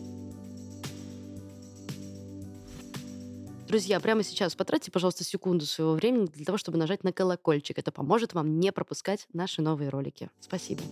Друзья, 3.67 4.00
прямо 4.00 4.21
сейчас 4.21 4.55
потратьте, 4.55 4.91
пожалуйста, 4.91 5.23
секунду 5.23 5.65
своего 5.65 5.93
времени 5.93 6.27
для 6.27 6.45
того, 6.45 6.59
чтобы 6.59 6.77
нажать 6.77 7.03
на 7.03 7.12
колокольчик. 7.12 7.79
Это 7.79 7.91
поможет 7.91 8.33
вам 8.33 8.59
не 8.59 8.71
пропускать 8.71 9.25
наши 9.33 9.63
новые 9.63 9.89
ролики. 9.89 10.29
Спасибо. 10.39 10.83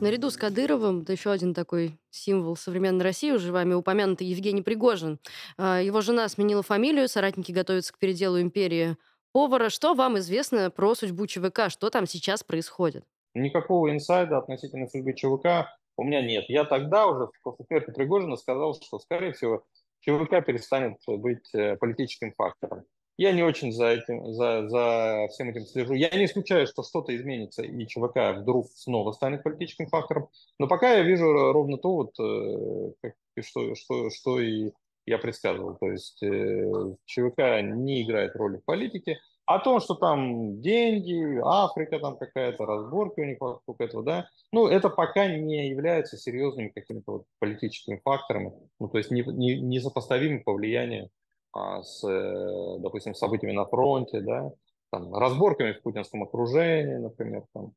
Наряду 0.00 0.30
с 0.30 0.36
Кадыровым, 0.36 1.04
да 1.04 1.12
еще 1.12 1.30
один 1.30 1.54
такой 1.54 1.96
символ 2.10 2.56
современной 2.56 3.04
России, 3.04 3.30
уже 3.30 3.52
вами 3.52 3.74
упомянутый 3.74 4.26
Евгений 4.26 4.62
Пригожин. 4.62 5.20
А, 5.56 5.80
Его 5.80 6.00
жена 6.00 6.28
сменила 6.28 6.64
фамилию, 6.64 7.08
соратники 7.08 7.52
готовятся 7.52 7.92
к 7.92 7.98
переделу 7.98 8.40
империи 8.40 8.96
повара. 9.32 9.70
Что 9.70 9.94
вам 9.94 10.18
известно 10.18 10.70
про 10.70 10.94
судьбу 10.94 11.26
ЧВК? 11.26 11.68
Что 11.68 11.90
там 11.90 12.06
сейчас 12.06 12.44
происходит? 12.44 13.04
Никакого 13.34 13.90
инсайда 13.90 14.38
относительно 14.38 14.88
судьбы 14.88 15.14
ЧВК 15.14 15.68
у 15.96 16.04
меня 16.04 16.22
нет. 16.22 16.44
Я 16.48 16.64
тогда 16.64 17.06
уже, 17.06 17.30
после 17.42 17.64
смерти 17.66 17.90
Пригожина, 17.90 18.36
сказал, 18.36 18.74
что, 18.74 18.98
скорее 18.98 19.32
всего, 19.32 19.64
ЧВК 20.00 20.44
перестанет 20.44 20.98
быть 21.06 21.54
э, 21.54 21.76
политическим 21.76 22.32
фактором. 22.32 22.84
Я 23.18 23.32
не 23.32 23.42
очень 23.42 23.72
за, 23.72 23.88
этим, 23.88 24.32
за, 24.32 24.68
за 24.68 25.28
всем 25.30 25.50
этим 25.50 25.66
слежу. 25.66 25.92
Я 25.92 26.08
не 26.10 26.24
исключаю, 26.24 26.66
что 26.66 26.82
что-то 26.82 27.14
изменится, 27.14 27.62
и 27.62 27.86
ЧВК 27.86 28.38
вдруг 28.38 28.68
снова 28.74 29.12
станет 29.12 29.42
политическим 29.42 29.86
фактором. 29.86 30.28
Но 30.58 30.66
пока 30.66 30.94
я 30.94 31.02
вижу 31.02 31.30
ровно 31.30 31.76
то, 31.76 31.94
вот, 31.94 32.18
э, 32.18 32.92
как, 33.02 33.14
что, 33.44 33.74
что, 33.74 34.10
что 34.10 34.40
и 34.40 34.72
я 35.06 35.18
предсказывал. 35.18 35.76
То 35.76 35.90
есть 35.90 36.22
э, 36.22 36.94
ЧВК 37.06 37.62
не 37.62 38.02
играет 38.02 38.36
роли 38.36 38.58
в 38.58 38.64
политике. 38.64 39.18
О 39.44 39.58
том, 39.58 39.80
что 39.80 39.94
там 39.94 40.60
деньги, 40.60 41.40
Африка 41.44 41.98
там 41.98 42.16
какая-то, 42.16 42.64
разборки 42.64 43.20
у 43.20 43.24
них 43.24 43.40
вокруг 43.40 43.80
этого, 43.80 44.04
да, 44.04 44.28
ну, 44.52 44.68
это 44.68 44.88
пока 44.88 45.26
не 45.26 45.68
является 45.68 46.16
серьезными 46.16 46.68
какими-то 46.68 47.12
вот 47.12 47.24
политическими 47.40 48.00
факторами, 48.04 48.52
ну, 48.78 48.88
то 48.88 48.98
есть 48.98 49.10
не, 49.10 49.22
не, 49.22 49.60
несопоставимым 49.60 50.44
по 50.44 50.52
влиянию 50.52 51.10
а, 51.52 51.82
с, 51.82 52.08
э, 52.08 52.78
допустим, 52.78 53.14
событиями 53.14 53.54
на 53.54 53.66
фронте, 53.66 54.20
да, 54.20 54.52
там, 54.92 55.12
разборками 55.12 55.72
в 55.72 55.82
путинском 55.82 56.22
окружении, 56.22 56.94
например, 56.94 57.44
там, 57.52 57.72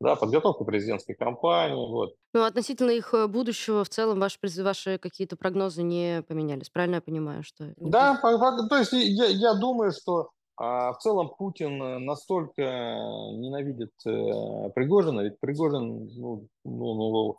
да, 0.00 0.16
подготовка 0.16 0.64
президентской 0.64 1.14
кампании, 1.14 1.74
вот. 1.74 2.14
Ну, 2.32 2.44
относительно 2.44 2.90
их 2.90 3.14
э, 3.14 3.26
будущего 3.26 3.84
в 3.84 3.88
целом 3.88 4.20
ваши, 4.20 4.38
ваши 4.62 4.98
какие-то 4.98 5.36
прогнозы 5.36 5.82
не 5.82 6.22
поменялись. 6.22 6.70
Правильно 6.70 6.96
я 6.96 7.00
понимаю, 7.00 7.42
что? 7.42 7.72
Да, 7.76 8.18
по- 8.22 8.38
по- 8.38 8.68
то 8.68 8.76
есть 8.76 8.92
я, 8.92 9.26
я 9.26 9.54
думаю, 9.54 9.92
что 9.92 10.30
а, 10.56 10.92
в 10.92 10.98
целом 10.98 11.30
Путин 11.36 11.82
э, 11.82 11.98
настолько 11.98 12.62
ненавидит 12.62 13.92
э, 14.06 14.70
Пригожина, 14.74 15.20
ведь 15.20 15.40
Пригожин 15.40 16.08
ну, 16.16 16.48
ну, 16.64 16.94
ну, 16.94 17.38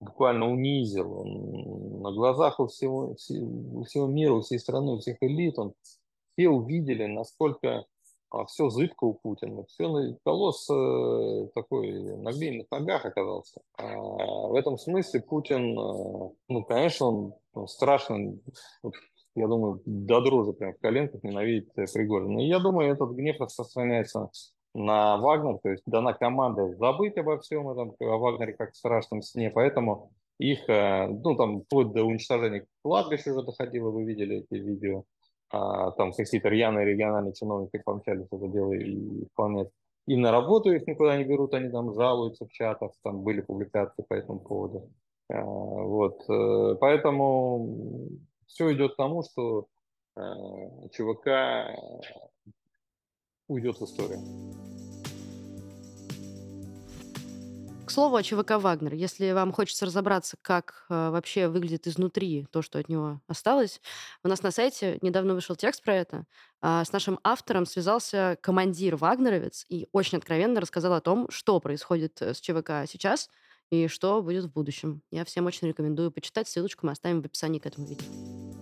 буквально 0.00 0.50
унизил. 0.50 1.20
Он 1.20 2.02
на 2.02 2.12
глазах 2.12 2.60
у 2.60 2.66
всего, 2.66 3.10
у 3.10 3.84
всего 3.84 4.06
мира, 4.06 4.34
у 4.34 4.40
всей 4.42 4.58
страны, 4.58 4.92
у 4.92 4.98
всех 4.98 5.16
элит, 5.20 5.58
он 5.58 5.74
все 6.36 6.48
увидели, 6.48 7.06
насколько 7.06 7.86
все 8.46 8.68
зыбко 8.68 9.04
у 9.04 9.14
Путина. 9.14 9.64
Все, 9.66 10.16
колосс 10.24 10.68
э, 10.70 11.48
такой 11.54 11.92
на 12.16 12.32
глиняных 12.32 12.70
ногах 12.70 13.04
оказался. 13.04 13.60
А 13.78 13.96
в 13.96 14.54
этом 14.54 14.78
смысле 14.78 15.20
Путин, 15.20 15.78
э, 15.78 16.30
ну, 16.48 16.64
конечно, 16.64 17.06
он 17.06 17.34
ну, 17.54 17.66
страшно, 17.66 18.36
я 19.36 19.46
думаю, 19.46 19.80
до 19.84 20.20
дрожи 20.20 20.52
прям 20.52 20.74
в 20.74 20.80
коленках 20.80 21.22
ненавидит 21.22 21.70
э, 21.76 21.84
Пригожина. 21.92 22.40
И 22.40 22.48
я 22.48 22.58
думаю, 22.58 22.92
этот 22.92 23.10
гнев 23.12 23.40
распространяется 23.40 24.30
на 24.74 25.16
Вагнер, 25.18 25.58
то 25.62 25.70
есть 25.70 25.84
дана 25.86 26.12
команда 26.12 26.74
забыть 26.74 27.16
обо 27.16 27.38
всем 27.38 27.68
этом, 27.70 27.94
о 28.00 28.18
Вагнере 28.18 28.54
как 28.54 28.74
страшном 28.74 29.22
сне, 29.22 29.50
поэтому 29.50 30.10
их, 30.38 30.68
э, 30.68 31.06
ну, 31.06 31.36
там, 31.36 31.62
вплоть 31.62 31.92
до 31.92 32.02
уничтожения 32.02 32.66
кладбища 32.82 33.30
уже 33.32 33.44
доходило, 33.44 33.90
вы 33.90 34.04
видели 34.04 34.38
эти 34.38 34.60
видео, 34.60 35.04
а, 35.54 35.92
там 35.92 36.12
какие-то 36.12 36.48
рьяные 36.48 36.84
региональные 36.84 37.32
чиновники 37.32 37.80
помчались 37.84 38.26
это 38.30 38.48
дело 38.48 38.72
и 38.72 39.20
выполнять. 39.20 39.68
И 40.06 40.16
на 40.16 40.32
работу 40.32 40.72
их 40.72 40.86
никуда 40.86 41.16
не 41.16 41.24
берут, 41.24 41.54
они 41.54 41.70
там 41.70 41.94
жалуются 41.94 42.44
в 42.44 42.50
чатах, 42.50 42.90
там 43.02 43.22
были 43.22 43.40
публикации 43.40 44.02
по 44.02 44.14
этому 44.14 44.40
поводу. 44.40 44.90
А, 45.32 45.42
вот, 45.42 46.28
э, 46.28 46.76
поэтому 46.80 48.08
все 48.46 48.72
идет 48.74 48.94
к 48.94 48.96
тому, 48.96 49.22
что 49.22 49.66
э, 50.16 50.22
ЧВК 50.90 51.28
уйдет 53.46 53.78
в 53.78 53.84
историю. 53.84 54.73
Слову 57.94 58.16
о 58.16 58.24
ЧВК 58.24 58.58
«Вагнер». 58.58 58.92
Если 58.92 59.30
вам 59.30 59.52
хочется 59.52 59.86
разобраться, 59.86 60.36
как 60.42 60.84
э, 60.90 61.10
вообще 61.10 61.46
выглядит 61.46 61.86
изнутри 61.86 62.44
то, 62.50 62.60
что 62.60 62.80
от 62.80 62.88
него 62.88 63.20
осталось, 63.28 63.80
у 64.24 64.28
нас 64.28 64.42
на 64.42 64.50
сайте 64.50 64.98
недавно 65.00 65.32
вышел 65.32 65.54
текст 65.54 65.80
про 65.80 65.94
это. 65.94 66.24
А, 66.60 66.84
с 66.84 66.92
нашим 66.92 67.20
автором 67.22 67.66
связался 67.66 68.36
командир 68.42 68.96
«Вагнеровец» 68.96 69.64
и 69.68 69.86
очень 69.92 70.18
откровенно 70.18 70.60
рассказал 70.60 70.92
о 70.94 71.00
том, 71.00 71.30
что 71.30 71.60
происходит 71.60 72.20
э, 72.20 72.34
с 72.34 72.40
ЧВК 72.40 72.88
сейчас 72.88 73.30
и 73.70 73.86
что 73.86 74.22
будет 74.22 74.46
в 74.46 74.52
будущем. 74.52 75.00
Я 75.12 75.24
всем 75.24 75.46
очень 75.46 75.68
рекомендую 75.68 76.10
почитать. 76.10 76.48
Ссылочку 76.48 76.86
мы 76.86 76.92
оставим 76.92 77.22
в 77.22 77.26
описании 77.26 77.60
к 77.60 77.66
этому 77.66 77.86
видео. 77.86 78.53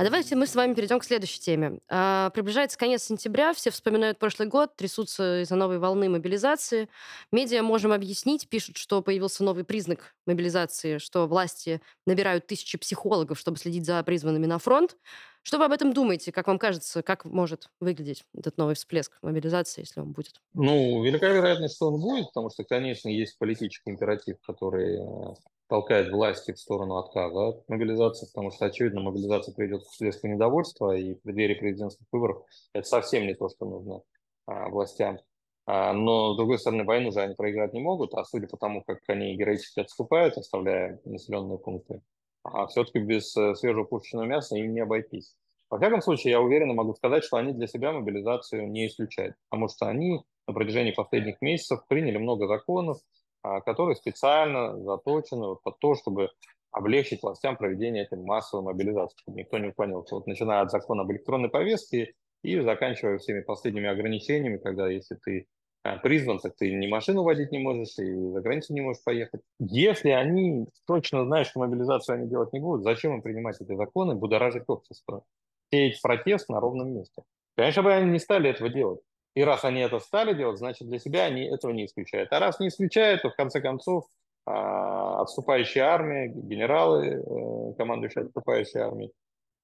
А 0.00 0.02
давайте 0.02 0.34
мы 0.34 0.46
с 0.46 0.54
вами 0.54 0.72
перейдем 0.72 0.98
к 0.98 1.04
следующей 1.04 1.40
теме. 1.40 1.78
А, 1.90 2.30
Приближается 2.30 2.78
конец 2.78 3.02
сентября, 3.02 3.52
все 3.52 3.70
вспоминают 3.70 4.18
прошлый 4.18 4.48
год, 4.48 4.74
трясутся 4.74 5.42
из-за 5.42 5.56
новой 5.56 5.78
волны 5.78 6.08
мобилизации. 6.08 6.88
Медиа 7.32 7.62
можем 7.62 7.92
объяснить, 7.92 8.48
пишут, 8.48 8.78
что 8.78 9.02
появился 9.02 9.44
новый 9.44 9.62
признак 9.62 10.14
мобилизации, 10.24 10.96
что 10.96 11.26
власти 11.26 11.82
набирают 12.06 12.46
тысячи 12.46 12.78
психологов, 12.78 13.38
чтобы 13.38 13.58
следить 13.58 13.84
за 13.84 14.02
призванными 14.02 14.46
на 14.46 14.58
фронт. 14.58 14.96
Что 15.42 15.58
вы 15.58 15.66
об 15.66 15.72
этом 15.72 15.92
думаете? 15.92 16.32
Как 16.32 16.46
вам 16.46 16.58
кажется, 16.58 17.02
как 17.02 17.26
может 17.26 17.68
выглядеть 17.78 18.24
этот 18.34 18.56
новый 18.56 18.76
всплеск 18.76 19.18
мобилизации, 19.20 19.82
если 19.82 20.00
он 20.00 20.12
будет? 20.12 20.40
Ну, 20.54 21.04
велика 21.04 21.28
вероятность, 21.28 21.76
что 21.76 21.88
он 21.88 22.00
будет, 22.00 22.28
потому 22.28 22.48
что, 22.48 22.64
конечно, 22.64 23.10
есть 23.10 23.36
политический 23.36 23.90
императив, 23.90 24.38
который 24.46 24.96
э, 24.96 25.34
толкает 25.70 26.10
власти 26.10 26.52
в 26.52 26.58
сторону 26.58 26.96
отказа 26.96 27.48
от 27.48 27.68
мобилизации, 27.68 28.26
потому 28.26 28.50
что, 28.50 28.66
очевидно, 28.66 29.00
мобилизация 29.00 29.54
приведет 29.54 29.84
к 29.84 29.86
всплеску 29.86 30.26
недовольства, 30.26 30.96
и 30.96 31.14
в 31.14 31.22
преддверии 31.22 31.54
президентских 31.54 32.06
выборов 32.10 32.42
это 32.74 32.86
совсем 32.86 33.26
не 33.26 33.34
то, 33.34 33.48
что 33.48 33.66
нужно 33.66 34.02
а, 34.46 34.68
властям. 34.68 35.20
А, 35.66 35.92
но, 35.92 36.34
с 36.34 36.36
другой 36.36 36.58
стороны, 36.58 36.84
войну 36.84 37.12
же 37.12 37.20
они 37.20 37.36
проиграть 37.36 37.72
не 37.72 37.80
могут, 37.80 38.14
а 38.14 38.24
судя 38.24 38.48
по 38.48 38.56
тому, 38.56 38.82
как 38.82 38.98
они 39.06 39.36
героически 39.36 39.78
отступают, 39.78 40.36
оставляя 40.36 41.00
населенные 41.04 41.58
пункты, 41.58 42.02
а 42.42 42.66
все-таки 42.66 42.98
без 42.98 43.36
э, 43.36 43.54
свежего 43.54 43.84
пушечного 43.84 44.24
мяса 44.24 44.56
им 44.56 44.74
не 44.74 44.80
обойтись. 44.80 45.36
Во 45.70 45.78
всяком 45.78 46.02
случае, 46.02 46.32
я 46.32 46.40
уверенно 46.40 46.74
могу 46.74 46.94
сказать, 46.94 47.22
что 47.22 47.36
они 47.36 47.52
для 47.52 47.68
себя 47.68 47.92
мобилизацию 47.92 48.68
не 48.68 48.88
исключают, 48.88 49.36
потому 49.48 49.68
что 49.68 49.86
они 49.86 50.20
на 50.48 50.52
протяжении 50.52 50.90
последних 50.90 51.40
месяцев 51.40 51.86
приняли 51.86 52.16
много 52.18 52.48
законов, 52.48 52.98
которые 53.42 53.96
специально 53.96 54.78
заточены 54.78 55.46
вот 55.46 55.62
под 55.62 55.78
то, 55.78 55.94
чтобы 55.94 56.30
облегчить 56.72 57.22
властям 57.22 57.56
проведение 57.56 58.04
этой 58.04 58.18
массовой 58.18 58.64
мобилизации, 58.64 59.16
никто 59.26 59.58
не 59.58 59.68
уклонился. 59.68 60.14
Вот 60.14 60.26
начиная 60.26 60.62
от 60.62 60.70
закона 60.70 61.02
об 61.02 61.12
электронной 61.12 61.48
повестке 61.48 62.14
и 62.42 62.60
заканчивая 62.60 63.18
всеми 63.18 63.40
последними 63.40 63.88
ограничениями, 63.88 64.58
когда 64.58 64.88
если 64.88 65.16
ты 65.16 65.46
а, 65.82 65.96
призван, 65.96 66.38
так 66.38 66.56
ты 66.56 66.72
ни 66.72 66.86
машину 66.86 67.22
водить 67.22 67.52
не 67.52 67.58
можешь, 67.58 67.98
и 67.98 68.14
за 68.14 68.40
границу 68.40 68.74
не 68.74 68.82
можешь 68.82 69.02
поехать. 69.02 69.40
Если 69.58 70.10
они 70.10 70.66
точно 70.86 71.24
знают, 71.24 71.48
что 71.48 71.60
мобилизацию 71.60 72.16
они 72.16 72.28
делать 72.28 72.52
не 72.52 72.60
будут, 72.60 72.84
зачем 72.84 73.14
им 73.14 73.22
принимать 73.22 73.60
эти 73.60 73.74
законы, 73.74 74.14
будоражить 74.14 74.64
общество? 74.66 75.24
Сеять 75.72 76.00
протест 76.02 76.48
на 76.48 76.60
ровном 76.60 76.92
месте. 76.92 77.22
Конечно 77.56 77.82
бы 77.82 77.92
они 77.92 78.10
не 78.10 78.18
стали 78.18 78.50
этого 78.50 78.68
делать. 78.68 79.00
И 79.34 79.44
раз 79.44 79.64
они 79.64 79.80
это 79.80 80.00
стали 80.00 80.34
делать, 80.34 80.58
значит, 80.58 80.88
для 80.88 80.98
себя 80.98 81.24
они 81.24 81.44
этого 81.44 81.70
не 81.72 81.86
исключают. 81.86 82.32
А 82.32 82.40
раз 82.40 82.58
не 82.58 82.68
исключают, 82.68 83.22
то 83.22 83.30
в 83.30 83.36
конце 83.36 83.60
концов 83.60 84.06
а, 84.46 85.20
отступающая 85.22 85.84
армия, 85.84 86.28
генералы, 86.28 87.06
э, 87.06 87.74
командующие 87.76 88.24
отступающей 88.24 88.80
армией, 88.80 89.12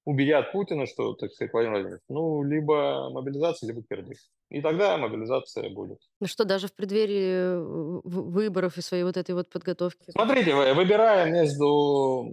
убедят 0.07 0.53
Путина, 0.53 0.87
что, 0.87 1.15
так 1.15 1.33
сказать, 1.33 1.53
Владимир 1.53 1.75
Владимирович, 1.75 2.03
ну, 2.09 2.43
либо 2.43 3.11
мобилизация, 3.13 3.67
либо 3.69 3.83
кирдык. 3.83 4.17
И 4.49 4.63
тогда 4.63 4.97
мобилизация 4.97 5.69
будет. 5.71 5.99
Ну 6.21 6.29
что, 6.29 6.45
даже 6.45 6.69
в 6.69 6.75
преддверии 6.75 7.57
э, 7.57 8.01
выборов 8.05 8.79
и 8.79 8.81
своей 8.81 9.03
вот 9.03 9.17
этой 9.17 9.35
вот 9.35 9.51
подготовки? 9.51 10.13
Смотрите, 10.13 10.55
вы- 10.55 10.73
выбирая 10.75 11.29
между 11.31 12.33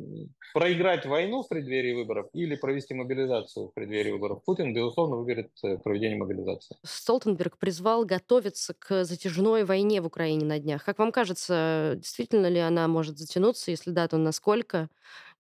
проиграть 0.54 1.08
войну 1.08 1.42
в 1.42 1.50
преддверии 1.50 1.94
выборов 1.94 2.28
или 2.34 2.56
провести 2.56 2.94
мобилизацию 2.94 3.70
в 3.70 3.74
преддверии 3.74 4.12
выборов, 4.12 4.44
Путин, 4.46 4.72
безусловно, 4.76 5.16
выберет 5.16 5.50
э, 5.64 5.78
проведение 5.80 6.20
мобилизации. 6.20 6.78
Столтенберг 6.84 7.58
призвал 7.58 8.06
готовиться 8.06 8.76
к 8.78 9.04
затяжной 9.04 9.64
войне 9.64 10.00
в 10.00 10.06
Украине 10.06 10.46
на 10.46 10.60
днях. 10.60 10.86
Как 10.86 11.00
вам 11.00 11.12
кажется, 11.12 11.94
действительно 11.96 12.46
ли 12.46 12.60
она 12.60 12.88
может 12.88 13.18
затянуться? 13.18 13.72
Если 13.72 13.90
да, 13.90 14.08
то 14.08 14.18
насколько? 14.18 14.90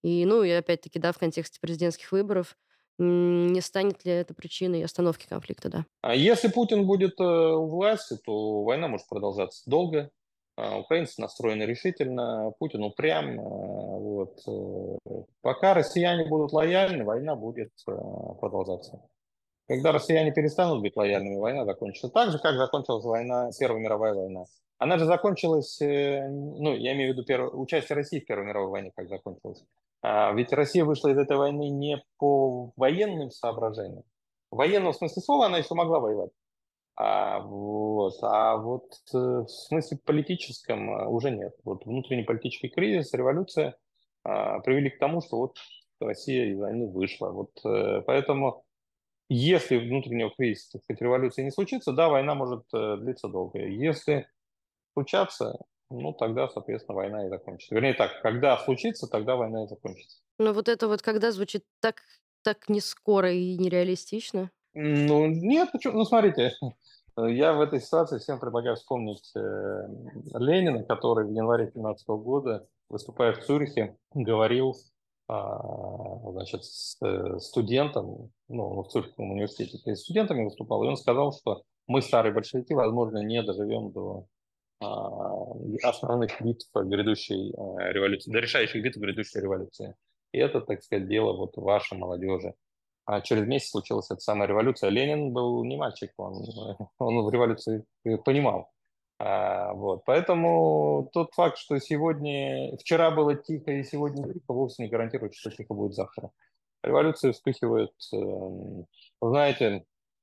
И, 0.04 0.26
ну, 0.26 0.44
и 0.44 0.52
опять-таки, 0.52 1.00
да, 1.00 1.12
в 1.12 1.18
контексте 1.18 1.60
президентских 1.60 2.12
выборов, 2.12 2.58
не 3.00 3.60
станет 3.62 4.06
ли 4.06 4.12
это 4.12 4.34
причиной 4.34 4.84
остановки 4.84 5.28
конфликта, 5.28 5.70
да? 5.70 5.86
А 6.02 6.14
если 6.14 6.48
Путин 6.48 6.86
будет 6.86 7.20
э, 7.20 7.24
у 7.24 7.68
власти, 7.68 8.18
то 8.24 8.64
война 8.64 8.88
может 8.88 9.08
продолжаться 9.08 9.68
долго. 9.68 10.12
А, 10.56 10.78
Украинцы 10.78 11.20
настроены 11.20 11.64
решительно, 11.64 12.52
Путин 12.60 12.84
упрям. 12.84 13.40
а, 13.40 13.44
Вот. 13.44 14.40
э, 14.48 15.24
Пока 15.42 15.74
россияне 15.74 16.26
будут 16.26 16.54
лояльны, 16.54 17.04
война 17.04 17.36
будет 17.36 17.72
э, 17.88 17.92
продолжаться. 18.40 19.02
Когда 19.68 19.92
россияне 19.92 20.32
перестанут 20.32 20.82
быть 20.82 20.96
лояльными, 20.96 21.38
война 21.38 21.66
закончится. 21.66 22.10
Так 22.10 22.32
же, 22.32 22.38
как 22.38 22.56
закончилась 22.58 23.06
война, 23.06 23.50
Первая 23.58 23.82
мировая 23.82 24.14
война. 24.14 24.44
Она 24.78 24.98
же 24.98 25.06
закончилась, 25.06 25.82
э, 25.82 26.28
ну, 26.30 26.76
я 26.76 26.94
имею 26.94 27.14
в 27.14 27.16
виду 27.16 27.26
первое, 27.26 27.50
участие 27.50 27.96
России 27.96 28.20
в 28.20 28.26
Первой 28.26 28.46
мировой 28.46 28.70
войне, 28.70 28.92
как 28.96 29.10
закончилась. 29.10 29.64
А, 30.04 30.34
ведь 30.34 30.52
Россия 30.52 30.84
вышла 30.84 31.08
из 31.08 31.18
этой 31.18 31.38
войны 31.38 31.70
не 31.70 32.04
по 32.18 32.74
военным 32.76 33.32
соображениям. 33.32 34.04
В 34.52 34.58
военном 34.58 34.94
смысле 34.94 35.22
слова 35.22 35.46
она 35.46 35.60
еще 35.60 35.74
могла 35.76 36.00
воевать. 36.02 36.32
А 36.96 37.40
вот, 37.40 38.16
а 38.22 38.58
вот 38.58 38.92
э, 39.14 39.18
в 39.18 39.48
смысле 39.48 39.98
политическом 40.06 40.92
э, 40.92 41.08
уже 41.08 41.32
нет. 41.32 41.56
Вот 41.64 41.86
внутренний 41.86 42.24
политический 42.24 42.68
кризис, 42.68 43.14
революция 43.14 43.78
а, 44.26 44.60
привели 44.60 44.90
к 44.90 45.00
тому, 45.00 45.22
что 45.22 45.38
вот 45.38 45.56
Россия 46.02 46.48
из 46.52 46.60
войны 46.60 46.88
вышла. 46.88 47.30
Вот 47.30 47.52
поэтому 48.06 48.66
если 49.30 49.78
внутреннего 49.78 50.32
кризиса, 50.32 50.74
так 50.74 50.84
сказать, 50.84 51.02
революции 51.02 51.44
не 51.44 51.52
случится, 51.52 51.94
да, 51.94 52.10
война 52.10 52.36
может 52.36 52.66
длиться 52.72 53.30
долго. 53.30 53.60
Если 53.60 54.28
случаться, 54.92 55.58
ну, 55.90 56.14
тогда, 56.14 56.48
соответственно, 56.48 56.96
война 56.96 57.26
и 57.26 57.30
закончится. 57.30 57.76
Вернее 57.76 57.94
так, 57.94 58.22
когда 58.22 58.58
случится, 58.58 59.08
тогда 59.08 59.36
война 59.36 59.64
и 59.64 59.68
закончится. 59.68 60.20
Но 60.40 60.54
вот 60.54 60.68
это 60.70 60.88
вот 60.88 61.02
когда 61.02 61.32
звучит 61.32 61.64
так, 61.80 62.02
так 62.44 62.70
не 62.70 62.82
скоро 62.82 63.32
и 63.32 63.58
нереалистично. 63.58 64.50
Ну, 64.74 65.28
нет, 65.28 65.70
ну, 65.74 65.92
ну 65.92 66.06
смотрите, 66.06 66.54
я 67.18 67.54
в 67.54 67.62
этой 67.62 67.80
ситуации 67.80 68.18
всем 68.18 68.40
предлагаю 68.40 68.76
вспомнить 68.76 69.32
э, 69.36 69.40
Ленина, 70.34 70.84
который 70.84 71.28
в 71.28 71.32
январе 71.32 71.66
2017 71.66 72.08
года, 72.08 72.68
выступая 72.90 73.34
в 73.34 73.44
Цюрихе, 73.44 73.96
говорил 74.14 74.76
а, 75.28 76.32
значит, 76.32 76.66
с 76.66 76.98
э, 77.02 77.40
студентом, 77.40 78.32
ну, 78.50 78.84
в 78.84 78.90
Цюрихском 78.90 79.32
университете, 79.32 79.96
с 79.96 80.04
студентами 80.04 80.44
выступал, 80.44 80.84
и 80.84 80.88
он 80.88 80.98
сказал, 80.98 81.32
что 81.32 81.64
мы, 81.88 82.02
старые 82.02 82.34
большевики, 82.34 82.74
возможно, 82.74 83.24
не 83.24 83.42
доживем 83.42 83.92
до 83.92 84.26
основных 85.84 86.42
битв 86.42 86.68
грядущей 86.74 87.52
э, 87.52 87.92
революции, 87.92 88.32
до 88.32 88.40
решающих 88.40 88.84
битв 88.84 88.98
грядущей 88.98 89.42
революции. 89.42 89.96
И 90.32 90.40
это, 90.40 90.62
так 90.62 90.84
сказать, 90.84 91.08
дело 91.08 91.34
вот 91.34 91.58
вашей 91.58 91.98
молодежи. 91.98 92.56
А 93.06 93.22
через 93.22 93.46
месяц 93.46 93.72
случилась 93.72 94.10
эта 94.10 94.22
самая 94.22 94.48
революция. 94.48 94.90
Ленин 94.90 95.34
был 95.34 95.64
не 95.66 95.78
мальчик, 95.78 96.12
он, 96.18 96.34
он 97.00 97.26
в 97.26 97.30
революции 97.30 97.86
понимал. 98.26 98.72
А, 99.20 99.74
вот. 99.74 100.04
Поэтому 100.06 101.10
тот 101.14 101.34
факт, 101.34 101.58
что 101.58 101.80
сегодня, 101.80 102.76
вчера 102.78 103.12
было 103.12 103.36
тихо 103.36 103.72
и 103.72 103.84
сегодня 103.84 104.32
тихо, 104.34 104.54
вовсе 104.54 104.84
не 104.84 104.90
гарантирует, 104.90 105.36
что 105.36 105.52
тихо 105.52 105.74
будет 105.74 105.94
завтра. 105.94 106.32
Революции 106.82 107.32
вспыхивают, 107.32 107.94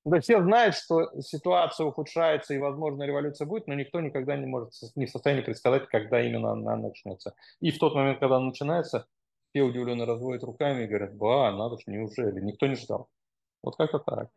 да 0.04 0.21
все 0.21 0.42
знают, 0.42 0.75
что 0.75 1.11
ситуация 1.21 1.87
ухудшается 1.87 2.54
и, 2.54 2.59
возможно, 2.59 3.02
революция 3.02 3.47
будет, 3.47 3.66
но 3.66 3.75
никто 3.75 4.00
никогда 4.00 4.37
не 4.37 4.47
может 4.47 4.73
не 4.97 5.07
в 5.07 5.11
состоянии 5.11 5.42
предсказать, 5.42 5.88
когда 5.88 6.23
именно 6.23 6.52
она 6.52 6.76
начнется. 6.76 7.35
И 7.61 7.71
в 7.71 7.78
тот 7.78 7.95
момент, 7.95 8.19
когда 8.19 8.37
она 8.37 8.47
начинается, 8.47 9.07
все 9.50 9.62
удивленно 9.62 10.07
разводят 10.07 10.45
руками 10.45 10.85
и 10.85 10.87
говорят, 10.87 11.14
ба, 11.16 11.52
надо 11.52 11.76
же, 11.76 11.85
неужели? 11.88 12.40
Никто 12.40 12.66
не 12.66 12.76
ждал. 12.76 13.09
Вот 13.62 13.76
как-то 13.76 13.99
так. 13.99 14.30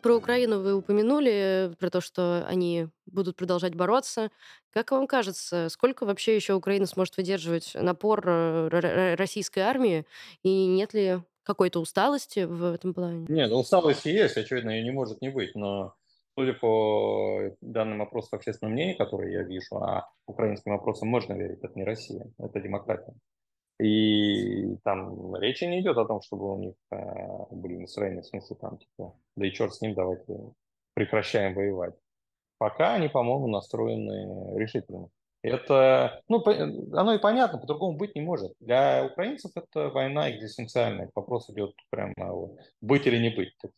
Про 0.00 0.16
Украину 0.16 0.60
вы 0.60 0.74
упомянули, 0.74 1.74
про 1.80 1.90
то, 1.90 2.00
что 2.00 2.46
они 2.46 2.86
будут 3.06 3.34
продолжать 3.34 3.74
бороться. 3.74 4.30
Как 4.70 4.92
вам 4.92 5.08
кажется, 5.08 5.68
сколько 5.70 6.06
вообще 6.06 6.36
еще 6.36 6.54
Украина 6.54 6.86
сможет 6.86 7.16
выдерживать 7.16 7.72
напор 7.74 8.22
э, 8.28 9.14
российской 9.16 9.60
армии? 9.60 10.06
И 10.44 10.66
нет 10.66 10.94
ли 10.94 11.20
какой-то 11.48 11.80
усталости 11.80 12.44
в 12.44 12.74
этом 12.74 12.92
плане? 12.92 13.26
Нет, 13.28 13.50
усталости 13.50 14.08
есть, 14.08 14.36
очевидно, 14.36 14.70
ее 14.70 14.84
не 14.84 14.90
может 14.90 15.22
не 15.22 15.30
быть, 15.30 15.54
но 15.54 15.94
судя 16.36 16.52
по 16.52 17.56
данным 17.62 18.02
опросов 18.02 18.34
общественного 18.34 18.74
мнения, 18.74 18.94
которые 18.94 19.32
я 19.32 19.42
вижу, 19.42 19.76
а 19.76 20.10
украинским 20.26 20.72
опросам 20.72 21.08
можно 21.08 21.32
верить, 21.32 21.60
это 21.62 21.72
не 21.74 21.84
Россия, 21.84 22.26
это 22.38 22.60
демократия. 22.60 23.14
И 23.80 24.76
там 24.84 25.36
речи 25.36 25.64
не 25.64 25.80
идет 25.80 25.96
о 25.96 26.04
том, 26.04 26.20
чтобы 26.20 26.52
у 26.52 26.58
них 26.58 26.74
э, 26.90 26.96
были 27.50 27.78
настроения, 27.78 28.20
в 28.22 28.26
смысле 28.26 28.56
там, 28.56 28.76
типа, 28.76 29.14
да 29.36 29.46
и 29.46 29.52
черт 29.52 29.74
с 29.74 29.80
ним, 29.80 29.94
давайте 29.94 30.34
прекращаем 30.94 31.54
воевать. 31.54 31.94
Пока 32.58 32.94
они, 32.94 33.08
по-моему, 33.08 33.46
настроены 33.46 34.58
решительно. 34.58 35.08
Это, 35.48 36.22
ну, 36.28 36.42
оно 36.94 37.14
и 37.14 37.18
понятно, 37.18 37.58
по-другому 37.58 37.96
быть 37.96 38.14
не 38.14 38.20
может. 38.20 38.52
Для 38.60 39.04
украинцев 39.04 39.52
это 39.54 39.88
война 39.88 40.30
экзистенциальная. 40.30 41.10
Вопрос 41.14 41.48
идет 41.50 41.74
прямо 41.90 42.50
быть 42.80 43.06
или 43.06 43.18
не 43.18 43.30
быть, 43.30 43.56
так. 43.60 43.72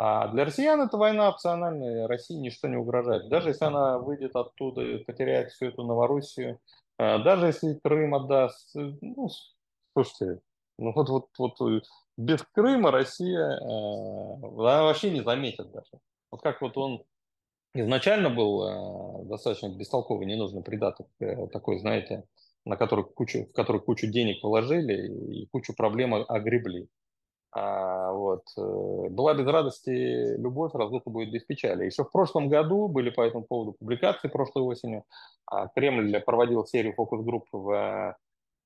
А 0.00 0.28
для 0.28 0.44
россиян 0.44 0.80
это 0.80 0.96
война 0.96 1.28
опциональная, 1.28 2.06
России 2.06 2.36
ничто 2.36 2.68
не 2.68 2.76
угрожает. 2.76 3.28
Даже 3.28 3.48
если 3.48 3.64
она 3.64 3.98
выйдет 3.98 4.36
оттуда 4.36 4.80
и 4.80 5.02
потеряет 5.02 5.50
всю 5.50 5.66
эту 5.66 5.82
Новороссию, 5.82 6.60
а, 6.98 7.18
даже 7.18 7.46
если 7.46 7.74
Крым 7.82 8.14
отдаст, 8.14 8.70
ну, 8.74 9.28
слушайте, 9.92 10.40
ну 10.78 10.92
вот, 10.92 11.08
вот, 11.08 11.58
вот 11.58 11.82
без 12.16 12.42
Крыма 12.52 12.92
Россия 12.92 13.58
она 13.60 14.82
вообще 14.84 15.10
не 15.10 15.22
заметит 15.22 15.72
даже. 15.72 15.90
Вот 16.30 16.42
как 16.42 16.60
вот 16.60 16.76
он 16.76 17.02
изначально 17.74 18.30
был 18.30 18.62
э, 18.62 19.24
достаточно 19.24 19.68
бестолковый, 19.68 20.26
ненужный 20.26 20.62
придаток, 20.62 21.06
э, 21.20 21.46
такой, 21.48 21.78
знаете, 21.78 22.24
на 22.64 22.76
который 22.76 23.04
кучу, 23.04 23.46
в 23.46 23.52
который 23.52 23.80
кучу 23.80 24.06
денег 24.06 24.40
положили 24.40 25.34
и 25.34 25.46
кучу 25.46 25.74
проблем 25.74 26.14
огребли. 26.14 26.88
А, 27.50 28.12
вот. 28.12 28.44
Э, 28.56 29.08
была 29.10 29.34
без 29.34 29.46
радости 29.46 30.36
любовь, 30.38 30.74
разлука 30.74 31.10
будет 31.10 31.32
без 31.32 31.44
печали. 31.44 31.86
Еще 31.86 32.04
в 32.04 32.10
прошлом 32.10 32.48
году 32.48 32.88
были 32.88 33.10
по 33.10 33.22
этому 33.22 33.44
поводу 33.44 33.72
публикации 33.72 34.28
прошлой 34.28 34.62
осенью. 34.62 35.04
А 35.46 35.68
Кремль 35.68 36.20
проводил 36.20 36.66
серию 36.66 36.94
фокус-групп 36.94 37.46
в, 37.52 38.16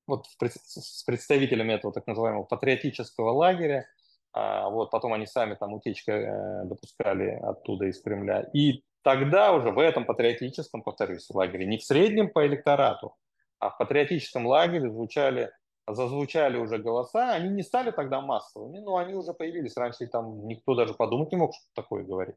вот, 0.07 0.25
с 0.41 1.03
представителями 1.05 1.73
этого 1.73 1.93
так 1.93 2.07
называемого 2.07 2.43
патриотического 2.43 3.31
лагеря. 3.31 3.87
А, 4.33 4.69
вот, 4.69 4.91
потом 4.91 5.13
они 5.13 5.27
сами 5.27 5.55
там 5.55 5.73
утечка 5.73 6.63
допускали 6.65 7.29
оттуда 7.41 7.85
из 7.85 8.01
Кремля. 8.01 8.41
И 8.53 8.83
тогда 9.03 9.53
уже 9.53 9.71
в 9.71 9.79
этом 9.79 10.05
патриотическом, 10.05 10.81
повторюсь, 10.81 11.29
лагере, 11.29 11.65
не 11.65 11.77
в 11.77 11.83
среднем 11.83 12.29
по 12.29 12.45
электорату, 12.45 13.15
а 13.59 13.69
в 13.69 13.77
патриотическом 13.77 14.47
лагере 14.47 14.89
звучали, 14.89 15.51
зазвучали 15.87 16.57
уже 16.57 16.77
голоса, 16.77 17.33
они 17.33 17.49
не 17.49 17.63
стали 17.63 17.91
тогда 17.91 18.21
массовыми, 18.21 18.79
но 18.79 18.97
они 18.97 19.13
уже 19.13 19.33
появились 19.33 19.77
раньше, 19.77 20.07
там 20.07 20.47
никто 20.47 20.75
даже 20.75 20.93
подумать 20.93 21.31
не 21.31 21.37
мог, 21.37 21.53
что 21.53 21.65
такое 21.73 22.03
говорить. 22.03 22.35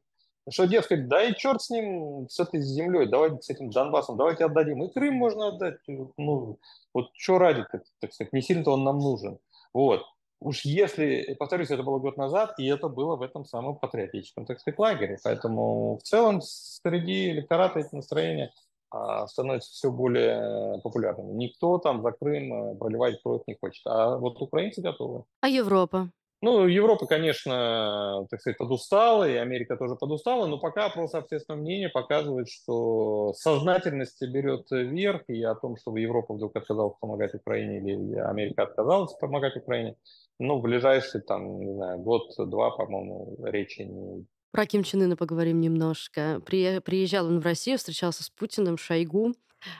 Что 0.48 0.66
дескать, 0.66 1.08
да 1.08 1.24
и 1.24 1.34
черт 1.34 1.60
с 1.60 1.70
ним, 1.70 2.28
с 2.28 2.38
этой 2.38 2.60
землей, 2.60 3.06
давайте 3.06 3.42
с 3.42 3.50
этим 3.50 3.70
Донбассом, 3.70 4.16
давайте 4.16 4.44
отдадим. 4.44 4.84
И 4.84 4.92
Крым 4.92 5.14
можно 5.14 5.48
отдать. 5.48 5.78
Ну, 5.88 6.60
вот 6.94 7.08
что 7.14 7.38
ради, 7.38 7.64
так 7.98 8.12
сказать, 8.12 8.32
не 8.32 8.42
сильно-то 8.42 8.70
он 8.70 8.84
нам 8.84 9.00
нужен. 9.00 9.40
Вот 9.74 10.04
уж 10.40 10.64
если, 10.64 11.34
повторюсь, 11.38 11.70
это 11.70 11.82
было 11.82 11.98
год 11.98 12.16
назад, 12.16 12.54
и 12.58 12.66
это 12.66 12.88
было 12.88 13.16
в 13.16 13.22
этом 13.22 13.44
самом 13.44 13.76
патриотическом, 13.76 14.46
так 14.46 14.60
сказать, 14.60 14.78
лагере. 14.78 15.18
Поэтому 15.24 15.98
в 15.98 16.02
целом 16.02 16.40
среди 16.42 17.30
электората 17.30 17.80
эти 17.80 17.94
настроения 17.94 18.52
а, 18.90 19.26
становятся 19.26 19.70
все 19.72 19.90
более 19.90 20.80
популярными. 20.82 21.32
Никто 21.32 21.78
там 21.78 22.02
за 22.02 22.12
Крым 22.12 22.52
э, 22.52 22.74
проливать 22.76 23.20
кровь 23.22 23.42
не 23.46 23.56
хочет, 23.60 23.82
а 23.86 24.16
вот 24.16 24.40
украинцы 24.40 24.80
готовы. 24.80 25.24
А 25.40 25.48
Европа? 25.48 26.10
Ну, 26.42 26.66
Европа, 26.66 27.06
конечно, 27.06 28.26
так 28.30 28.40
сказать, 28.40 28.58
подустала, 28.58 29.28
и 29.28 29.36
Америка 29.36 29.76
тоже 29.76 29.96
подустала, 29.96 30.46
но 30.46 30.58
пока 30.58 30.86
опрос 30.86 31.14
общественного 31.14 31.62
мнения 31.62 31.88
показывает, 31.88 32.48
что 32.48 33.32
сознательность 33.32 34.20
берет 34.22 34.70
верх, 34.70 35.22
и 35.28 35.42
о 35.42 35.54
том, 35.54 35.76
чтобы 35.76 36.00
Европа 36.00 36.34
вдруг 36.34 36.54
отказалась 36.54 36.94
помогать 37.00 37.34
Украине 37.34 37.78
или 37.78 38.18
Америка 38.18 38.64
отказалась 38.64 39.14
помогать 39.14 39.56
Украине, 39.56 39.96
ну, 40.38 40.58
в 40.58 40.62
ближайший, 40.62 41.22
там, 41.22 41.58
не 41.58 41.72
знаю, 41.72 41.98
год-два, 42.00 42.70
по-моему, 42.70 43.38
речи 43.44 43.82
не 43.82 44.26
Про 44.52 44.66
Ким 44.66 44.82
Чен 44.82 45.02
Ына 45.02 45.16
поговорим 45.16 45.60
немножко. 45.60 46.42
Приезжал 46.44 47.26
он 47.26 47.40
в 47.40 47.44
Россию, 47.44 47.78
встречался 47.78 48.22
с 48.22 48.28
Путиным, 48.28 48.76
Шойгу. 48.76 49.32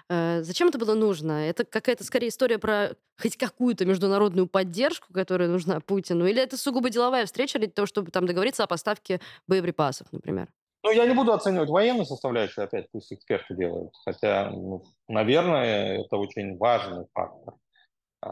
Э, 0.09 0.43
зачем 0.43 0.69
это 0.69 0.79
было 0.79 0.95
нужно? 0.95 1.49
Это 1.49 1.65
какая-то 1.65 2.05
скорее 2.05 2.29
история 2.29 2.59
про 2.59 2.91
хоть 3.21 3.37
какую-то 3.37 3.85
международную 3.85 4.47
поддержку, 4.47 5.13
которая 5.13 5.49
нужна 5.49 5.81
Путину? 5.81 6.27
Или 6.27 6.43
это 6.43 6.57
сугубо 6.57 6.91
деловая 6.91 7.27
встреча 7.27 7.59
для 7.59 7.69
того, 7.69 7.87
чтобы 7.87 8.11
там 8.11 8.27
договориться 8.27 8.65
о 8.65 8.67
поставке 8.67 9.21
боеприпасов, 9.47 10.07
например? 10.13 10.49
Ну, 10.83 10.93
я 10.93 11.07
не 11.07 11.15
буду 11.15 11.33
оценивать 11.33 11.69
военную 11.69 12.07
составляющую, 12.07 12.65
опять 12.65 12.89
пусть 12.93 13.13
эксперты 13.13 13.57
делают. 13.57 13.93
Хотя, 14.05 14.51
ну, 14.51 14.85
наверное, 15.09 16.03
это 16.03 16.17
очень 16.17 16.57
важный 16.59 17.07
фактор. 17.13 17.55
А, 18.23 18.31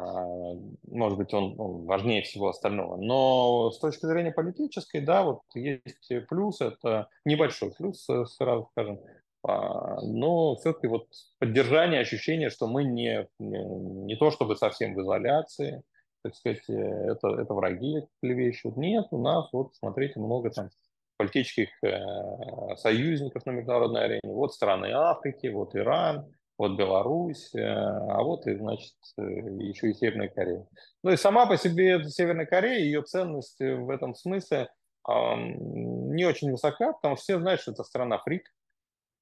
может 0.89 1.19
быть, 1.19 1.35
он, 1.35 1.55
он 1.59 1.85
важнее 1.85 2.23
всего 2.23 2.49
остального. 2.49 2.97
Но 2.97 3.71
с 3.71 3.79
точки 3.79 4.07
зрения 4.07 4.33
политической, 4.33 5.01
да, 5.01 5.23
вот 5.23 5.43
есть 5.55 6.13
плюс, 6.29 6.61
это 6.61 7.09
небольшой 7.25 7.73
плюс, 7.73 8.09
э, 8.09 8.25
сразу 8.27 8.69
скажем, 8.73 9.01
но 9.47 10.57
все-таки 10.57 10.87
вот 10.87 11.07
поддержание 11.39 12.01
ощущения, 12.01 12.51
что 12.51 12.67
мы 12.67 12.85
не, 12.85 13.29
не, 13.39 13.65
не 14.05 14.17
то 14.17 14.31
чтобы 14.31 14.57
совсем 14.57 14.95
в 14.95 15.03
изоляции, 15.03 15.83
так 16.23 16.35
сказать, 16.35 16.63
э, 16.69 16.73
это, 16.73 17.29
это 17.29 17.53
враги 17.53 18.07
клевещут. 18.23 18.77
Нет, 18.77 19.07
у 19.11 19.19
нас, 19.19 19.49
вот, 19.53 19.75
смотрите, 19.75 20.19
много 20.19 20.51
там 20.51 20.71
политических 21.19 21.69
э, 21.85 22.77
союзников 22.77 23.45
на 23.47 23.51
международной 23.51 24.05
арене. 24.05 24.21
Вот 24.25 24.55
страны 24.55 24.91
Африки, 24.93 25.49
вот 25.49 25.77
Иран, 25.77 26.27
вот 26.57 26.77
Беларусь, 26.79 27.55
э, 27.55 27.61
а 27.63 28.23
вот 28.23 28.47
и, 28.47 28.57
значит, 28.57 28.95
э, 29.19 29.23
еще 29.23 29.91
и 29.91 29.95
Северная 29.95 30.29
Корея. 30.29 30.67
Ну 31.03 31.11
и 31.11 31.17
сама 31.17 31.47
по 31.47 31.57
себе 31.57 32.03
Северная 32.05 32.47
Корея, 32.47 32.81
ее 32.81 33.03
ценность 33.03 33.61
в 33.61 33.91
этом 33.91 34.15
смысле 34.15 34.71
э, 35.09 35.13
не 35.37 36.25
очень 36.25 36.51
высока, 36.51 36.93
потому 36.95 37.17
что 37.17 37.23
все 37.23 37.39
знают, 37.39 37.61
что 37.61 37.73
это 37.73 37.85
страна 37.85 38.19
фрик. 38.19 38.51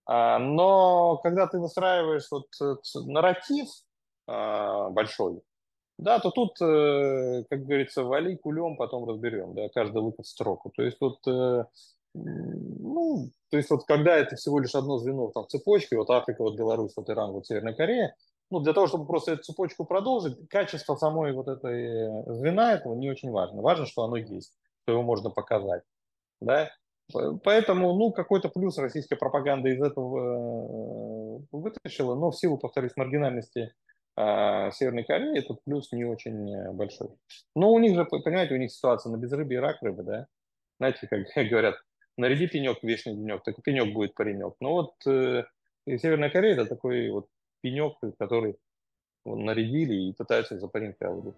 А, 0.05 0.39
но 0.39 1.19
когда 1.19 1.47
ты 1.47 1.59
выстраиваешь 1.59 2.27
вот 2.31 2.47
э, 2.61 2.75
нарратив 3.07 3.69
а, 4.27 4.91
большой, 4.91 5.43
да, 5.99 6.19
то 6.19 6.31
тут, 6.31 6.61
э, 6.61 7.45
как 7.49 7.65
говорится, 7.65 8.03
вали 8.03 8.37
кулем, 8.37 8.77
потом 8.77 9.09
разберем, 9.09 9.55
да, 9.55 9.69
каждый 9.69 10.03
выпад 10.03 10.27
в 10.27 10.29
строку. 10.29 10.73
То 10.75 10.83
есть 10.83 10.97
вот, 11.01 11.19
э, 11.29 11.65
ну, 12.15 13.31
то 13.51 13.57
есть 13.57 13.71
вот 13.71 13.85
когда 13.87 14.17
это 14.17 14.37
всего 14.37 14.59
лишь 14.59 14.75
одно 14.75 14.99
звено 14.99 15.29
там, 15.29 15.45
в 15.45 15.49
цепочке, 15.49 15.97
вот 15.97 16.11
Африка, 16.11 16.43
вот 16.43 16.57
Беларусь, 16.57 16.93
вот 16.97 17.09
Иран, 17.09 17.33
вот 17.33 17.47
Северная 17.47 17.75
Корея, 17.75 18.17
ну, 18.51 18.61
для 18.61 18.73
того, 18.73 18.87
чтобы 18.87 19.07
просто 19.07 19.33
эту 19.33 19.45
цепочку 19.45 19.85
продолжить, 19.85 20.49
качество 20.49 20.97
самой 20.97 21.33
вот 21.33 21.49
этой 21.49 22.09
звена 22.35 22.75
этого 22.75 22.95
не 22.95 23.11
очень 23.11 23.31
важно. 23.31 23.63
Важно, 23.63 23.87
что 23.87 24.03
оно 24.03 24.17
есть, 24.17 24.53
что 24.83 24.93
его 24.93 25.03
можно 25.03 25.31
показать, 25.31 25.83
да. 26.41 26.71
Поэтому, 27.45 27.95
ну, 27.95 28.13
какой-то 28.13 28.49
плюс 28.49 28.79
российская 28.79 29.17
пропаганда 29.17 29.69
из 29.69 29.83
этого 29.83 31.39
э, 31.39 31.47
вытащила, 31.53 32.15
но 32.15 32.31
в 32.31 32.37
силу, 32.37 32.59
повторюсь, 32.59 32.97
маргинальности 32.97 33.73
а 34.15 34.71
Северной 34.73 35.05
Кореи 35.05 35.39
этот 35.39 35.65
плюс 35.65 35.91
не 35.93 36.05
очень 36.05 36.55
э, 36.55 36.73
большой. 36.73 37.09
Но 37.55 37.73
у 37.73 37.79
них 37.79 37.95
же, 37.95 38.05
понимаете, 38.05 38.55
у 38.55 38.59
них 38.59 38.71
ситуация 38.71 39.11
на 39.11 39.17
безрыбье 39.17 39.59
и 39.59 39.61
рак 39.61 39.81
рыбы, 39.81 40.03
да? 40.03 40.27
Знаете, 40.79 41.07
как 41.09 41.27
говорят, 41.49 41.77
наряди 42.19 42.47
пенек 42.47 42.83
вечный 42.83 43.15
денек, 43.15 43.43
так 43.43 43.63
пенек 43.63 43.95
будет 43.95 44.15
паренек. 44.15 44.55
Но 44.61 44.73
вот 44.73 45.07
э, 45.07 45.45
Северная 45.87 46.31
Корея 46.31 46.55
это 46.55 46.67
такой 46.67 47.11
вот 47.11 47.29
пенек, 47.63 47.95
который 48.19 48.57
нарядили 49.25 49.95
и 49.95 50.13
пытаются 50.13 50.59
за 50.59 50.69
паренька 50.69 51.11
выдать. 51.11 51.37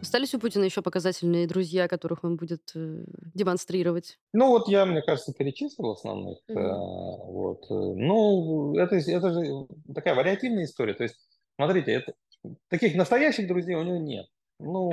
Остались 0.00 0.34
у 0.34 0.38
Путина 0.38 0.64
еще 0.64 0.82
показательные 0.82 1.46
друзья, 1.46 1.88
которых 1.88 2.24
он 2.24 2.36
будет 2.36 2.70
э, 2.74 3.04
демонстрировать? 3.34 4.18
Ну, 4.32 4.48
вот 4.48 4.68
я, 4.68 4.86
мне 4.86 5.02
кажется, 5.02 5.32
перечислил 5.32 5.90
основных. 5.90 6.38
Э, 6.48 6.54
вот. 6.54 7.64
Э, 7.70 7.74
ну, 7.74 8.76
это, 8.76 8.96
это 8.96 9.32
же 9.32 9.66
такая 9.94 10.14
вариативная 10.14 10.64
история. 10.64 10.94
То 10.94 11.02
есть, 11.02 11.16
смотрите, 11.56 11.92
это, 11.92 12.14
таких 12.68 12.94
настоящих 12.94 13.48
друзей 13.48 13.74
у 13.74 13.82
него 13.82 13.96
нет. 13.96 14.26
Ну, 14.60 14.90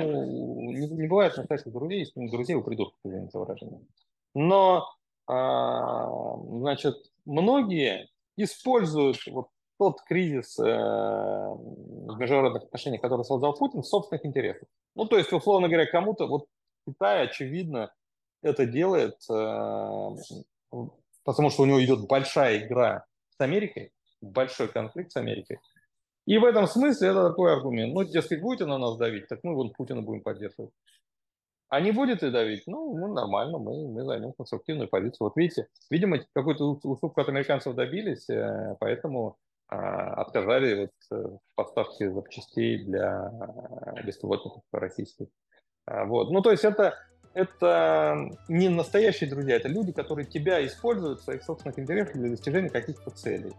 не, 0.70 0.88
не 0.88 1.08
бывает 1.08 1.36
настоящих 1.36 1.72
друзей, 1.72 2.00
есть 2.00 2.12
друзей 2.14 2.54
у 2.56 2.62
придурков, 2.62 2.98
извините 3.04 3.38
выражение. 3.38 3.80
Но, 4.34 4.86
а, 5.26 6.36
значит, 6.60 6.96
многие 7.24 8.08
используют 8.36 9.18
вот 9.26 9.48
тот 9.78 10.02
кризис 10.02 10.58
э, 10.58 10.62
в 10.62 12.16
международных 12.18 12.64
отношениях, 12.64 13.02
который 13.02 13.24
создал 13.24 13.54
Путин, 13.54 13.82
в 13.82 13.86
собственных 13.86 14.24
интересах. 14.24 14.68
Ну, 14.96 15.04
то 15.04 15.18
есть, 15.18 15.32
условно 15.32 15.68
говоря, 15.68 15.86
кому-то, 15.86 16.26
вот 16.26 16.46
Китай, 16.88 17.26
очевидно, 17.26 17.92
это 18.42 18.64
делает, 18.64 19.16
э, 19.30 20.08
потому 21.22 21.50
что 21.50 21.62
у 21.62 21.66
него 21.66 21.84
идет 21.84 22.08
большая 22.08 22.66
игра 22.66 23.04
с 23.36 23.40
Америкой, 23.40 23.92
большой 24.22 24.68
конфликт 24.68 25.12
с 25.12 25.16
Америкой. 25.16 25.58
И 26.24 26.38
в 26.38 26.44
этом 26.44 26.66
смысле 26.66 27.08
это 27.08 27.28
такой 27.28 27.52
аргумент. 27.52 27.92
Ну, 27.92 28.04
дескать, 28.04 28.40
будете 28.40 28.64
на 28.64 28.78
нас 28.78 28.96
давить, 28.96 29.28
так 29.28 29.40
мы 29.42 29.54
вон 29.54 29.70
Путина 29.70 30.00
будем 30.00 30.22
поддерживать. 30.22 30.72
А 31.68 31.80
не 31.80 31.92
будете 31.92 32.30
давить? 32.30 32.62
Ну, 32.66 32.96
ну 32.96 33.12
нормально, 33.12 33.58
мы, 33.58 33.88
мы 33.88 34.02
займем 34.02 34.32
конструктивную 34.32 34.88
позицию. 34.88 35.26
Вот 35.26 35.36
видите, 35.36 35.68
видимо, 35.90 36.20
какой-то 36.32 36.64
уступку 36.82 37.20
от 37.20 37.28
американцев 37.28 37.74
добились, 37.74 38.30
э, 38.30 38.76
поэтому 38.80 39.36
отказали 39.68 40.82
вот 40.82 40.92
э, 41.10 41.24
в 41.24 41.54
поставке 41.56 42.10
запчастей 42.10 42.84
для 42.84 43.32
беспилотников 44.04 44.62
российских. 44.72 45.26
А, 45.86 46.04
вот. 46.04 46.30
Ну, 46.30 46.40
то 46.40 46.50
есть 46.50 46.64
это, 46.64 46.94
это 47.34 48.30
не 48.48 48.68
настоящие 48.68 49.30
друзья, 49.30 49.56
это 49.56 49.68
люди, 49.68 49.92
которые 49.92 50.26
тебя 50.26 50.64
используют 50.64 51.20
в 51.20 51.24
своих 51.24 51.42
собственных 51.42 51.78
интересах 51.78 52.14
для 52.14 52.30
достижения 52.30 52.70
каких-то 52.70 53.10
целей. 53.10 53.52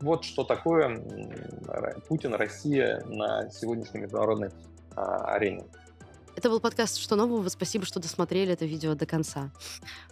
Вот 0.00 0.24
что 0.24 0.44
такое 0.44 1.00
Путин, 2.08 2.34
Россия 2.34 3.02
на 3.06 3.48
сегодняшней 3.50 4.00
международной 4.00 4.50
а, 4.96 5.34
арене. 5.34 5.64
Это 6.44 6.50
был 6.50 6.60
подкаст 6.60 6.98
«Что 6.98 7.16
нового?». 7.16 7.48
Спасибо, 7.48 7.86
что 7.86 8.00
досмотрели 8.00 8.52
это 8.52 8.66
видео 8.66 8.94
до 8.94 9.06
конца. 9.06 9.50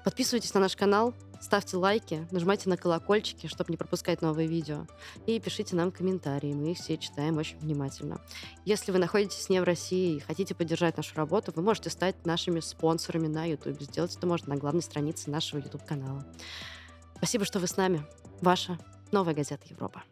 Подписывайтесь 0.02 0.54
на 0.54 0.60
наш 0.60 0.76
канал, 0.76 1.12
ставьте 1.42 1.76
лайки, 1.76 2.26
нажимайте 2.30 2.70
на 2.70 2.78
колокольчики, 2.78 3.48
чтобы 3.48 3.70
не 3.70 3.76
пропускать 3.76 4.22
новые 4.22 4.48
видео. 4.48 4.86
И 5.26 5.38
пишите 5.38 5.76
нам 5.76 5.92
комментарии, 5.92 6.54
мы 6.54 6.72
их 6.72 6.78
все 6.78 6.96
читаем 6.96 7.36
очень 7.36 7.58
внимательно. 7.58 8.18
Если 8.64 8.92
вы 8.92 8.98
находитесь 8.98 9.50
не 9.50 9.60
в 9.60 9.64
России 9.64 10.16
и 10.16 10.20
хотите 10.20 10.54
поддержать 10.54 10.96
нашу 10.96 11.14
работу, 11.16 11.52
вы 11.54 11.60
можете 11.60 11.90
стать 11.90 12.24
нашими 12.24 12.60
спонсорами 12.60 13.26
на 13.26 13.44
YouTube. 13.44 13.82
Сделать 13.82 14.16
это 14.16 14.26
можно 14.26 14.54
на 14.54 14.56
главной 14.58 14.80
странице 14.80 15.28
нашего 15.28 15.58
YouTube-канала. 15.58 16.24
Спасибо, 17.18 17.44
что 17.44 17.58
вы 17.58 17.66
с 17.66 17.76
нами. 17.76 18.06
Ваша 18.40 18.78
Новая 19.10 19.34
газета 19.34 19.66
Европа. 19.68 20.02